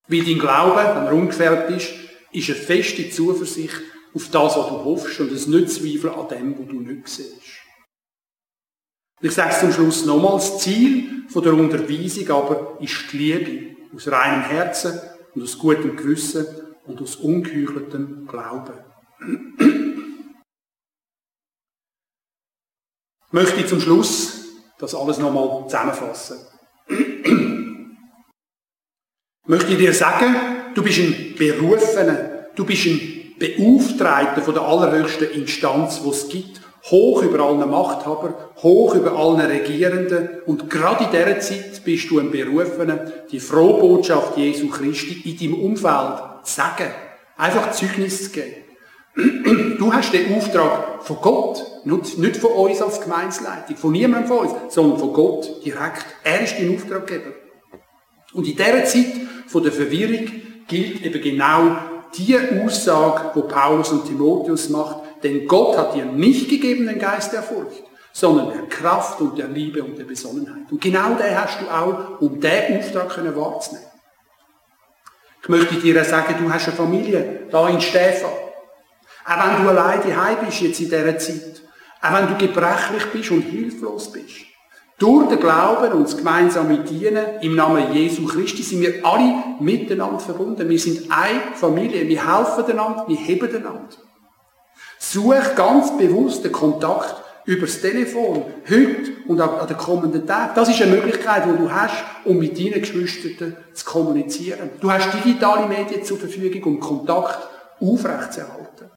Weil 0.07 0.25
dein 0.25 0.39
Glaube, 0.39 0.77
wenn 0.77 1.05
er 1.05 1.13
ungefärbt 1.13 1.71
ist, 1.71 1.93
ist 2.31 2.49
eine 2.49 2.59
feste 2.59 3.09
Zuversicht 3.09 3.81
auf 4.13 4.29
das, 4.29 4.57
was 4.57 4.67
du 4.67 4.83
hoffst 4.83 5.19
und 5.19 5.31
ein 5.31 5.51
nicht 5.51 5.69
Zweifel 5.69 6.09
an 6.09 6.27
dem, 6.27 6.59
was 6.59 6.67
du 6.67 6.79
nicht 6.81 7.07
siehst. 7.07 7.59
Ich 9.21 9.31
sage 9.31 9.49
es 9.51 9.59
zum 9.59 9.71
Schluss 9.71 10.05
nochmals, 10.05 10.51
das 10.51 10.61
Ziel 10.61 11.25
der 11.33 11.53
Unterweisung 11.53 12.29
aber 12.29 12.77
ist 12.81 13.11
die 13.11 13.17
Liebe 13.17 13.75
aus 13.93 14.07
reinem 14.07 14.41
Herzen 14.43 14.99
und 15.35 15.43
aus 15.43 15.57
gutem 15.57 15.95
Gewissen 15.95 16.45
und 16.85 17.01
aus 17.01 17.17
ungeheucheltem 17.17 18.27
Glauben. 18.27 18.73
Ich 23.29 23.33
möchte 23.33 23.63
zum 23.67 23.79
Schluss 23.79 24.39
das 24.79 24.95
alles 24.95 25.19
nochmal 25.19 25.63
zusammenfassen. 25.67 26.39
Ich 26.87 26.97
möchte 29.45 29.75
dir 29.75 29.93
sagen, 29.93 30.35
du 30.73 30.81
bist 30.81 30.97
ein 30.97 31.35
Berufener, 31.37 32.47
du 32.55 32.65
bist 32.65 32.87
ein 32.87 33.35
Beauftragter 33.37 34.41
von 34.41 34.55
der 34.55 34.63
allerhöchsten 34.63 35.29
Instanz, 35.29 36.01
die 36.01 36.09
es 36.09 36.27
gibt, 36.27 36.59
hoch 36.89 37.21
über 37.21 37.43
allen 37.43 37.69
Machthabern, 37.69 38.33
hoch 38.63 38.95
über 38.95 39.11
allen 39.11 39.41
Regierenden 39.41 40.41
und 40.47 40.67
gerade 40.67 41.03
in 41.03 41.11
dieser 41.11 41.39
Zeit 41.39 41.83
bist 41.83 42.09
du 42.09 42.17
ein 42.17 42.31
Berufener, 42.31 43.11
die 43.31 43.39
frohe 43.39 43.79
Botschaft 43.79 44.37
Jesu 44.37 44.69
Christi 44.69 45.21
in 45.29 45.37
deinem 45.37 45.63
Umfeld 45.65 46.17
zu 46.45 46.55
sagen, 46.55 46.91
einfach 47.37 47.69
Zeugnis 47.73 48.23
zu 48.23 48.31
geben. 48.31 48.68
Du 49.77 49.93
hast 49.93 50.13
den 50.13 50.35
Auftrag 50.35 51.03
von 51.03 51.17
Gott, 51.21 51.65
nicht 51.85 52.37
von 52.37 52.51
uns 52.51 52.81
als 52.81 53.01
Gemeinsleitung, 53.01 53.75
von 53.75 53.91
niemandem 53.91 54.27
von 54.27 54.47
uns, 54.47 54.73
sondern 54.73 54.99
von 54.99 55.13
Gott 55.13 55.65
direkt. 55.65 56.05
Er 56.23 56.41
ist 56.41 56.55
dein 56.57 56.75
Auftraggeber. 56.75 57.31
Und 58.33 58.47
in 58.47 58.55
dieser 58.55 58.85
Zeit 58.85 59.13
von 59.47 59.63
der 59.63 59.71
Verwirrung 59.71 60.27
gilt 60.67 61.03
eben 61.03 61.21
genau 61.21 61.77
die 62.15 62.37
Aussage, 62.63 63.31
wo 63.33 63.41
Paulus 63.43 63.91
und 63.91 64.05
Timotheus 64.05 64.69
macht, 64.69 64.97
denn 65.23 65.47
Gott 65.47 65.77
hat 65.77 65.95
dir 65.95 66.05
nicht 66.05 66.49
gegeben 66.49 66.87
den 66.87 66.99
Geist 66.99 67.33
der 67.33 67.43
Furcht, 67.43 67.83
sondern 68.13 68.51
der 68.51 68.67
Kraft 68.67 69.19
und 69.21 69.37
der 69.37 69.47
Liebe 69.47 69.83
und 69.83 69.97
der 69.97 70.05
Besonnenheit. 70.05 70.71
Und 70.71 70.81
genau 70.81 71.15
den 71.15 71.39
hast 71.39 71.59
du 71.61 71.67
auch, 71.67 72.21
um 72.21 72.39
diesen 72.39 72.77
Auftrag 72.77 73.35
wahrzunehmen. 73.35 73.87
Ich 75.41 75.49
möchte 75.49 75.75
dir 75.75 76.03
sagen, 76.03 76.35
du 76.43 76.51
hast 76.51 76.67
eine 76.67 76.75
Familie, 76.75 77.47
da 77.49 77.67
in 77.69 77.81
Stefan. 77.81 78.48
Auch 79.29 79.45
wenn 79.45 79.63
du 79.63 79.69
alleine 79.69 80.01
daheim 80.01 80.37
bist 80.43 80.61
jetzt 80.61 80.79
in 80.79 80.89
dieser 80.89 81.17
Zeit. 81.19 81.61
Auch 82.01 82.13
wenn 82.13 82.27
du 82.29 82.47
gebrechlich 82.47 83.05
bist 83.13 83.29
und 83.29 83.41
hilflos 83.43 84.11
bist. 84.11 84.47
Durch 84.97 85.29
den 85.29 85.39
Glauben 85.39 85.93
und 85.93 86.05
das 86.05 86.17
gemeinsame 86.17 86.79
Dienen 86.79 87.39
im 87.41 87.55
Namen 87.55 87.93
Jesu 87.93 88.25
Christi 88.25 88.63
sind 88.63 88.81
wir 88.81 89.05
alle 89.05 89.35
miteinander 89.59 90.19
verbunden. 90.19 90.67
Wir 90.67 90.79
sind 90.79 91.11
eine 91.11 91.41
Familie. 91.53 92.07
Wir 92.07 92.27
helfen 92.27 92.65
einander, 92.71 93.05
wir 93.07 93.17
heben 93.17 93.55
einander. 93.55 93.87
Such 94.97 95.55
ganz 95.55 95.95
bewusst 95.95 96.43
den 96.43 96.51
Kontakt 96.51 97.15
übers 97.45 97.81
Telefon, 97.81 98.45
heute 98.67 99.11
und 99.27 99.39
an 99.39 99.67
den 99.67 99.77
kommenden 99.77 100.25
Tagen. 100.25 100.53
Das 100.55 100.69
ist 100.69 100.81
eine 100.81 100.95
Möglichkeit, 100.95 101.45
die 101.45 101.57
du 101.57 101.71
hast, 101.71 102.03
um 102.25 102.39
mit 102.39 102.57
deinen 102.57 102.81
Geschwistern 102.81 103.55
zu 103.73 103.85
kommunizieren. 103.85 104.71
Du 104.81 104.91
hast 104.91 105.13
digitale 105.13 105.67
Medien 105.67 106.03
zur 106.03 106.17
Verfügung, 106.17 106.63
um 106.63 106.79
Kontakt 106.79 107.47
aufrechtzuerhalten. 107.79 108.88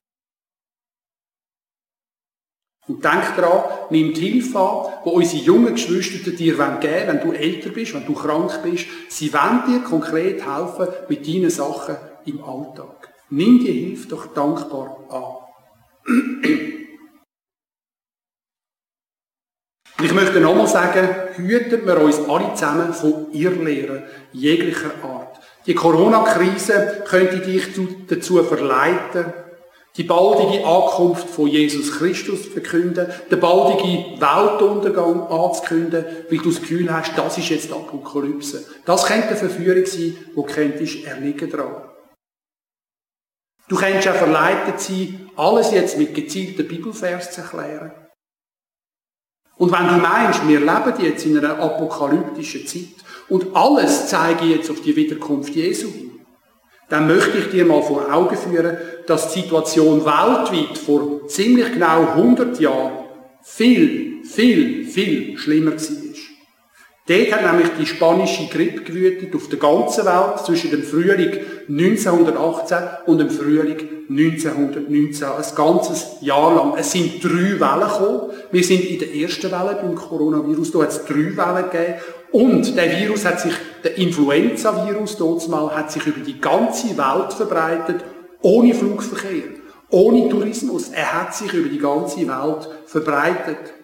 Und 2.88 3.04
denk 3.04 3.36
daran, 3.36 3.62
nimm 3.90 4.12
die 4.12 4.20
Hilfe 4.28 4.58
an, 4.58 4.92
die 5.04 5.08
unsere 5.08 5.42
jungen 5.42 5.74
Geschwister 5.74 6.30
dir 6.32 6.54
geben 6.54 6.58
wollen, 6.58 7.06
wenn 7.06 7.20
du 7.20 7.32
älter 7.32 7.70
bist, 7.70 7.94
wenn 7.94 8.04
du 8.04 8.14
krank 8.14 8.60
bist. 8.62 8.86
Sie 9.08 9.32
wollen 9.32 9.62
dir 9.68 9.80
konkret 9.80 10.44
helfen 10.44 10.88
mit 11.08 11.26
deinen 11.26 11.50
Sachen 11.50 11.96
im 12.24 12.42
Alltag. 12.42 13.08
Nimm 13.30 13.60
die 13.60 13.72
Hilfe 13.72 14.08
doch 14.08 14.26
dankbar 14.34 14.98
an. 15.08 15.42
ich 20.02 20.12
möchte 20.12 20.40
nochmal 20.40 20.66
sagen, 20.66 21.08
hüten 21.36 21.86
wir 21.86 22.00
uns 22.00 22.18
alle 22.28 22.52
zusammen 22.54 22.92
von 22.92 23.32
Irrlehren 23.32 24.02
jeglicher 24.32 24.90
Art. 25.02 25.40
Die 25.66 25.74
Corona-Krise 25.74 27.04
könnte 27.06 27.38
dich 27.38 27.68
dazu 28.08 28.42
verleiten, 28.42 29.32
die 29.96 30.04
baldige 30.04 30.64
Ankunft 30.64 31.28
von 31.28 31.48
Jesus 31.48 31.92
Christus 31.92 32.46
verkünden, 32.46 33.06
den 33.30 33.40
baldigen 33.40 34.20
Weltuntergang 34.20 35.26
anzukünden, 35.28 36.04
weil 36.30 36.38
du 36.38 36.50
das 36.50 36.60
Gefühl 36.60 36.92
hast, 36.92 37.16
das 37.16 37.36
ist 37.36 37.50
jetzt 37.50 37.72
Apokalypse. 37.72 38.64
Das 38.86 39.04
könnte 39.04 39.28
eine 39.28 39.36
Verführung 39.36 39.84
sein, 39.84 40.16
wo 40.34 40.44
könntest 40.44 41.04
erliegen 41.04 41.50
dran. 41.50 41.88
Du 43.68 43.76
könntest 43.76 44.08
auch 44.08 44.14
verleitet 44.14 44.80
sein, 44.80 45.30
alles 45.36 45.72
jetzt 45.72 45.98
mit 45.98 46.14
gezielten 46.14 46.66
Bibelvers 46.66 47.30
zu 47.30 47.42
erklären. 47.42 47.92
Und 49.56 49.70
wenn 49.72 49.88
du 49.88 49.94
meinst, 49.94 50.46
wir 50.48 50.60
leben 50.60 50.94
jetzt 51.00 51.26
in 51.26 51.38
einer 51.38 51.58
apokalyptischen 51.58 52.66
Zeit 52.66 52.96
und 53.28 53.54
alles 53.54 54.08
zeige 54.08 54.46
jetzt 54.46 54.70
auf 54.70 54.80
die 54.80 54.96
Wiederkunft 54.96 55.54
Jesu 55.54 55.88
hin, 55.88 56.11
dann 56.92 57.06
möchte 57.06 57.38
ich 57.38 57.48
dir 57.48 57.64
mal 57.64 57.82
vor 57.82 58.12
Augen 58.12 58.36
führen, 58.36 58.76
dass 59.06 59.32
die 59.32 59.40
Situation 59.40 60.04
weltweit 60.04 60.76
vor 60.76 61.26
ziemlich 61.26 61.72
genau 61.72 62.02
100 62.14 62.60
Jahren 62.60 62.92
viel, 63.42 64.22
viel, 64.24 64.84
viel 64.84 65.38
schlimmer 65.38 65.72
war. 65.72 66.02
Dort 67.08 67.32
hat 67.32 67.50
nämlich 67.50 67.70
die 67.80 67.86
spanische 67.86 68.46
Grippe 68.46 68.82
gewütet 68.82 69.34
auf 69.34 69.48
der 69.48 69.58
ganzen 69.58 70.04
Welt 70.04 70.44
zwischen 70.44 70.70
dem 70.70 70.82
Frühling 70.82 71.40
1918 71.66 72.78
und 73.06 73.18
dem 73.18 73.30
Frühling 73.30 73.78
1919. 74.10 75.26
Ein 75.26 75.54
ganzes 75.56 76.06
Jahr 76.20 76.54
lang. 76.54 76.74
Es 76.76 76.92
sind 76.92 77.24
drei 77.24 77.58
Wellen 77.58 77.88
gekommen. 77.88 78.30
Wir 78.50 78.64
sind 78.64 78.84
in 78.84 78.98
der 78.98 79.14
ersten 79.14 79.50
Welle 79.50 79.78
beim 79.80 79.94
Coronavirus. 79.94 80.72
Da 80.72 80.82
hat 80.82 80.90
es 80.90 81.04
drei 81.06 81.34
Wellen 81.36 81.70
gegeben. 81.70 81.94
Und 82.32 82.76
der 82.76 82.98
Virus 82.98 83.24
hat 83.24 83.40
sich, 83.40 83.54
der 83.84 83.98
Influenza-Virus 83.98 85.18
hat 85.74 85.92
sich 85.92 86.06
über 86.06 86.20
die 86.20 86.40
ganze 86.40 86.96
Welt 86.96 87.32
verbreitet, 87.32 88.04
ohne 88.42 88.74
Flugverkehr, 88.74 89.50
ohne 89.90 90.28
Tourismus. 90.28 90.90
Er 90.90 91.20
hat 91.20 91.34
sich 91.34 91.52
über 91.52 91.68
die 91.68 91.78
ganze 91.78 92.26
Welt 92.26 92.68
verbreitet. 92.86 93.74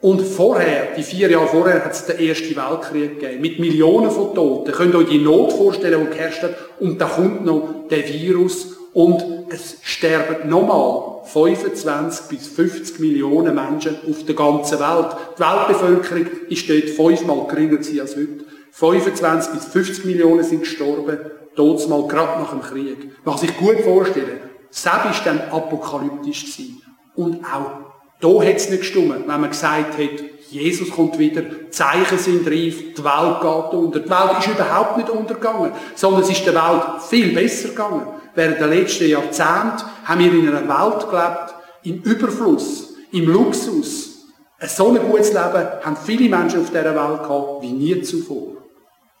Und 0.00 0.20
vorher, 0.22 0.94
die 0.96 1.02
vier 1.02 1.28
Jahre 1.28 1.48
vorher, 1.48 1.84
hat 1.84 1.92
es 1.92 2.06
den 2.06 2.20
Ersten 2.20 2.54
Weltkrieg 2.54 3.18
gegeben, 3.18 3.40
mit 3.40 3.58
Millionen 3.58 4.10
von 4.12 4.32
Toten. 4.32 4.70
Ihr 4.70 4.76
könnt 4.76 4.94
euch 4.94 5.08
die 5.08 5.18
Not 5.18 5.52
vorstellen, 5.52 6.06
die 6.06 6.16
geherrscht 6.16 6.42
hat. 6.42 6.54
Und 6.78 7.00
da 7.00 7.06
kommt 7.06 7.44
noch 7.44 7.88
der 7.90 8.08
Virus 8.08 8.76
und 8.92 9.24
es 9.50 9.78
sterben 9.82 10.48
nochmal 10.48 11.24
25 11.24 12.26
bis 12.28 12.46
50 12.48 13.00
Millionen 13.00 13.54
Menschen 13.54 13.96
auf 14.08 14.24
der 14.24 14.34
ganzen 14.36 14.78
Welt. 14.78 15.16
Die 15.36 15.40
Weltbevölkerung 15.40 16.26
ist 16.48 16.70
dort 16.70 16.90
fünfmal 16.90 17.46
geringer 17.48 17.78
als 17.78 18.16
heute. 18.16 18.44
25 18.78 19.54
bis 19.54 19.64
50 19.64 20.04
Millionen 20.04 20.44
sind 20.44 20.60
gestorben, 20.60 21.18
dort 21.56 21.88
mal 21.88 22.06
gerade 22.06 22.40
nach 22.40 22.50
dem 22.50 22.62
Krieg. 22.62 23.10
Man 23.24 23.34
kann 23.34 23.44
sich 23.44 23.56
gut 23.56 23.80
vorstellen, 23.80 24.40
selbst 24.70 25.22
dann 25.24 25.40
apokalyptisch 25.50 26.42
gewesen. 26.42 26.82
Und 27.16 27.44
auch 27.44 27.88
da 28.20 28.28
hat 28.40 28.54
es 28.54 28.70
nicht 28.70 28.82
gestimmt, 28.82 29.26
wenn 29.26 29.40
man 29.40 29.50
gesagt 29.50 29.98
hat, 29.98 30.24
Jesus 30.50 30.90
kommt 30.90 31.18
wieder, 31.18 31.42
Zeichen 31.70 32.18
sind 32.18 32.46
reif, 32.46 32.94
die 32.94 33.04
Welt 33.04 33.40
geht 33.40 33.78
unter. 33.78 33.98
Die 33.98 34.08
Welt 34.08 34.38
ist 34.38 34.48
überhaupt 34.48 34.96
nicht 34.96 35.10
untergegangen, 35.10 35.72
sondern 35.96 36.22
es 36.22 36.30
ist 36.30 36.46
der 36.46 36.54
Welt 36.54 37.02
viel 37.08 37.34
besser 37.34 37.70
gegangen. 37.70 38.06
Während 38.36 38.60
der 38.60 38.68
letzten 38.68 39.08
Jahrzehnte 39.08 39.84
haben 40.04 40.20
wir 40.20 40.32
in 40.32 40.48
einer 40.48 40.68
Welt 40.68 41.10
gelebt, 41.10 41.54
im 41.82 42.00
Überfluss, 42.02 42.94
im 43.10 43.28
Luxus. 43.28 44.26
Ein 44.60 44.68
so 44.68 44.90
ein 44.90 44.98
gutes 44.98 45.32
Leben 45.32 45.66
haben 45.82 45.96
viele 46.04 46.28
Menschen 46.28 46.60
auf 46.60 46.70
dieser 46.70 46.84
Welt 46.84 47.22
gehabt, 47.24 47.62
wie 47.62 47.72
nie 47.72 48.00
zuvor. 48.02 48.57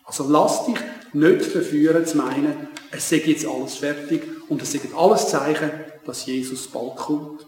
Also 0.08 0.26
lass 0.26 0.64
dich 0.64 0.78
nicht 1.12 1.44
verführen 1.44 2.04
zu 2.06 2.16
meinen, 2.16 2.68
es 2.90 3.10
sei 3.10 3.22
jetzt 3.26 3.46
alles 3.46 3.74
fertig 3.74 4.22
und 4.48 4.62
es 4.62 4.72
sind 4.72 4.94
alles 4.96 5.28
Zeichen, 5.28 5.70
dass 6.06 6.24
Jesus 6.24 6.66
bald 6.66 6.96
kommt. 6.96 7.46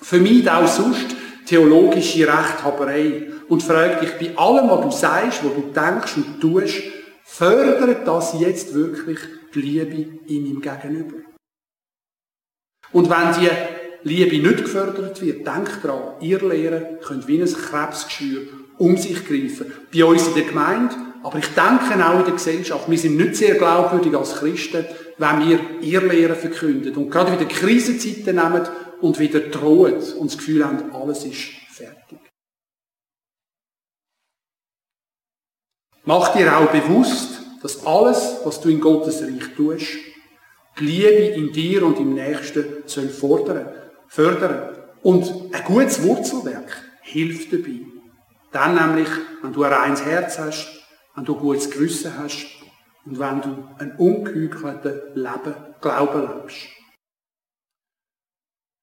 Vermeid 0.00 0.48
auch 0.48 0.68
sonst 0.68 1.16
theologische 1.46 2.28
Rechthaberei 2.28 3.28
und 3.48 3.62
frag 3.62 4.00
dich 4.00 4.12
bei 4.12 4.38
allem, 4.38 4.70
was 4.70 4.80
du 4.82 4.90
sagst, 4.92 5.44
was 5.44 5.52
du 5.52 5.62
denkst 5.72 6.16
und 6.16 6.40
tust, 6.40 6.80
fördert 7.24 8.06
das 8.06 8.38
jetzt 8.38 8.72
wirklich 8.72 9.18
die 9.52 9.60
Liebe 9.60 10.18
in 10.28 10.46
ihm 10.46 10.60
gegenüber? 10.60 11.16
Und 12.92 13.10
wenn 13.10 13.42
die 13.42 14.08
Liebe 14.08 14.46
nicht 14.46 14.64
gefördert 14.64 15.20
wird, 15.20 15.44
denk 15.44 15.82
daran, 15.82 16.20
ihr 16.20 16.40
Lehrer 16.40 16.98
könnt 17.02 17.26
wie 17.26 17.42
ein 17.42 17.52
Krebsgeschwür 17.52 18.42
um 18.78 18.96
sich 18.96 19.26
greifen. 19.26 19.72
Bei 19.92 20.04
uns 20.04 20.28
in 20.28 20.34
der 20.34 20.44
Gemeinde, 20.44 20.94
aber 21.24 21.38
ich 21.38 21.48
denke 21.54 22.06
auch 22.06 22.18
in 22.18 22.24
der 22.26 22.34
Gesellschaft. 22.34 22.88
Wir 22.88 22.98
sind 22.98 23.16
nicht 23.16 23.36
sehr 23.36 23.54
glaubwürdig 23.54 24.14
als 24.14 24.34
Christen, 24.34 24.84
wenn 25.16 25.48
wir 25.48 25.80
ihr 25.80 26.02
Lehrer 26.02 26.34
verkünden 26.34 26.94
und 26.94 27.10
gerade 27.10 27.32
wieder 27.32 27.46
Krisenzeiten 27.46 28.36
nehmen 28.36 28.68
und 29.00 29.18
wieder 29.18 29.40
drohen 29.40 29.94
und 30.18 30.30
das 30.30 30.36
Gefühl 30.36 30.66
haben, 30.66 30.94
alles 30.94 31.24
ist 31.24 31.44
fertig. 31.70 32.18
Mach 36.04 36.34
dir 36.34 36.58
auch 36.58 36.70
bewusst, 36.70 37.40
dass 37.62 37.86
alles, 37.86 38.40
was 38.44 38.60
du 38.60 38.68
in 38.68 38.80
Gottes 38.80 39.22
Reich 39.22 39.54
tust, 39.56 39.86
die 40.78 40.84
Liebe 40.84 41.08
in 41.08 41.52
dir 41.52 41.86
und 41.86 41.98
im 41.98 42.12
Nächsten 42.12 42.82
soll 42.84 43.08
fordern, 43.08 43.72
fördern. 44.08 44.76
Und 45.02 45.54
ein 45.54 45.64
gutes 45.64 46.02
Wurzelwerk 46.02 46.82
hilft 47.00 47.50
dabei. 47.50 47.80
Dann 48.52 48.74
nämlich, 48.74 49.08
wenn 49.40 49.54
du 49.54 49.62
ein 49.62 49.72
reines 49.72 50.04
Herz 50.04 50.38
hast, 50.38 50.83
wenn 51.14 51.24
du 51.24 51.34
gutes 51.36 51.70
Gewissen 51.70 52.16
hast 52.18 52.46
und 53.04 53.18
wenn 53.18 53.40
du 53.40 53.68
ein 53.78 53.96
ungeheuchelten 53.96 55.14
Leben, 55.14 55.54
Glauben 55.80 56.22
lebst. 56.22 56.68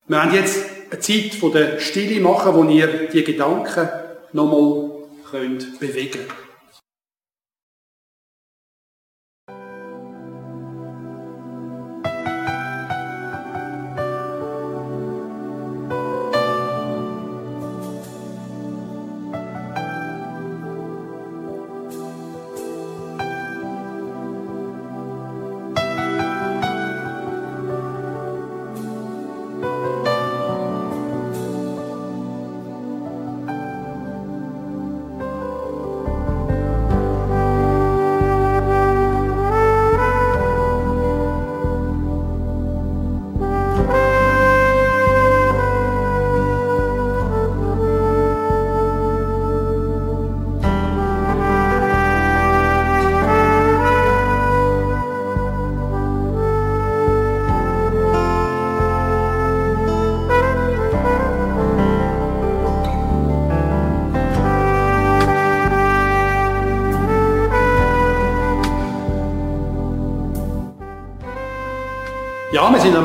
Wir 0.07 0.17
werden 0.17 0.33
jetzt 0.35 0.65
eine 0.91 0.99
Zeit 0.99 1.53
der 1.53 1.79
Stille 1.79 2.21
machen, 2.21 2.53
wo 2.53 2.63
ihr 2.65 3.07
die 3.09 3.23
Gedanken 3.23 3.89
nochmal 4.33 5.07
bewegen 5.79 6.27
könnt. 6.27 6.50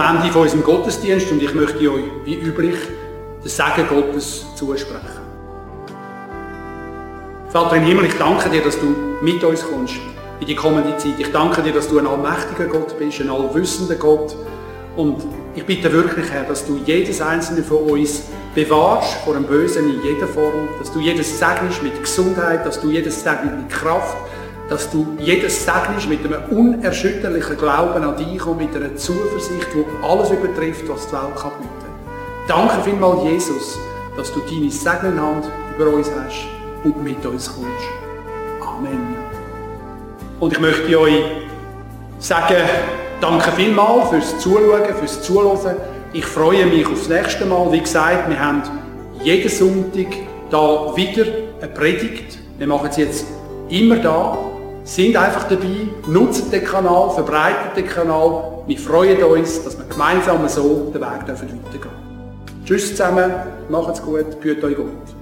Ende 0.08 0.30
von 0.30 0.42
unserem 0.42 0.62
Gottesdienst 0.62 1.32
und 1.32 1.42
ich 1.42 1.52
möchte 1.52 1.78
euch, 1.90 2.04
wie 2.24 2.36
üblich, 2.36 2.76
das 3.42 3.56
Segen 3.56 3.88
Gottes 3.88 4.46
zusprechen. 4.54 5.20
Vater 7.48 7.76
im 7.76 7.82
Himmel, 7.82 8.04
ich 8.04 8.16
danke 8.16 8.48
dir, 8.48 8.62
dass 8.62 8.78
du 8.78 8.94
mit 9.20 9.42
uns 9.42 9.64
kommst 9.64 9.96
in 10.38 10.46
die 10.46 10.54
kommende 10.54 10.96
Zeit. 10.96 11.14
Ich 11.18 11.32
danke 11.32 11.60
dir, 11.60 11.72
dass 11.72 11.88
du 11.88 11.98
ein 11.98 12.06
allmächtiger 12.06 12.66
Gott 12.66 12.96
bist, 12.96 13.20
ein 13.20 13.30
allwissender 13.30 13.96
Gott. 13.96 14.36
Und 14.96 15.24
ich 15.56 15.64
bitte 15.64 15.92
wirklich, 15.92 16.30
Herr, 16.30 16.44
dass 16.44 16.64
du 16.64 16.78
jedes 16.84 17.20
einzelne 17.20 17.64
von 17.64 17.78
uns 17.78 18.24
bewahrst 18.54 19.14
vor 19.24 19.34
dem 19.34 19.44
Bösen 19.44 19.90
in 19.90 20.04
jeder 20.04 20.28
Form, 20.28 20.68
dass 20.78 20.92
du 20.92 21.00
jedes 21.00 21.36
segnest 21.36 21.82
mit 21.82 22.00
Gesundheit, 22.00 22.64
dass 22.64 22.80
du 22.80 22.90
jedes 22.90 23.24
segnest 23.24 23.56
mit 23.56 23.70
Kraft, 23.70 24.16
dass 24.68 24.90
du 24.90 25.06
jedes 25.18 25.64
segnest 25.64 26.08
mit 26.08 26.24
einem 26.24 26.42
unerschütterlichen 26.50 27.56
Glauben 27.56 28.02
an 28.02 28.16
dich 28.16 28.44
und 28.44 28.58
mit 28.58 28.74
einer 28.74 28.96
Zuversicht, 28.96 29.68
die 29.74 29.84
alles 30.04 30.30
übertrifft, 30.30 30.88
was 30.88 31.06
die 31.06 31.12
Welt 31.12 31.36
kann. 31.36 31.52
Danke 32.48 32.82
vielmals, 32.82 33.22
Jesus, 33.24 33.78
dass 34.16 34.32
du 34.32 34.40
deine 34.40 34.70
segnende 34.70 35.22
über 35.76 35.90
uns 35.90 36.10
hast 36.10 36.46
und 36.84 37.02
mit 37.02 37.24
uns 37.24 37.52
kommst. 37.52 37.86
Amen. 38.60 39.14
Und 40.40 40.52
ich 40.52 40.60
möchte 40.60 40.98
euch 40.98 41.22
sagen, 42.18 42.56
danke 43.20 43.52
vielmals 43.52 44.10
fürs 44.10 44.38
Zuschauen, 44.38 44.94
fürs 44.98 45.22
Zuhören. 45.22 45.76
Ich 46.12 46.24
freue 46.24 46.66
mich 46.66 46.86
aufs 46.86 47.08
nächste 47.08 47.46
Mal. 47.46 47.70
Wie 47.72 47.80
gesagt, 47.80 48.28
wir 48.28 48.38
haben 48.38 48.62
jeden 49.22 49.48
Sonntag 49.48 50.06
da 50.50 50.96
wieder 50.96 51.24
eine 51.60 51.70
Predigt. 51.70 52.38
Wir 52.58 52.66
machen 52.66 52.88
es 52.90 52.96
jetzt 52.96 53.26
immer 53.68 53.96
da 53.96 54.38
sind 54.86 55.16
einfach 55.16 55.48
dabei, 55.48 55.88
nutzt 56.06 56.52
den 56.52 56.64
Kanal, 56.64 57.10
verbreitet 57.10 57.76
den 57.76 57.86
Kanal. 57.86 58.62
Wir 58.68 58.78
freuen 58.78 59.22
uns, 59.24 59.62
dass 59.64 59.76
wir 59.76 59.84
gemeinsam 59.84 60.48
so 60.48 60.90
den 60.94 61.00
Weg 61.00 61.02
weitergehen 61.02 61.60
dürfen. 61.72 61.90
Tschüss 62.64 62.90
zusammen, 62.90 63.32
macht's 63.68 64.00
gut, 64.00 64.26
führt 64.40 64.62
euch 64.62 64.76
gut. 64.76 65.15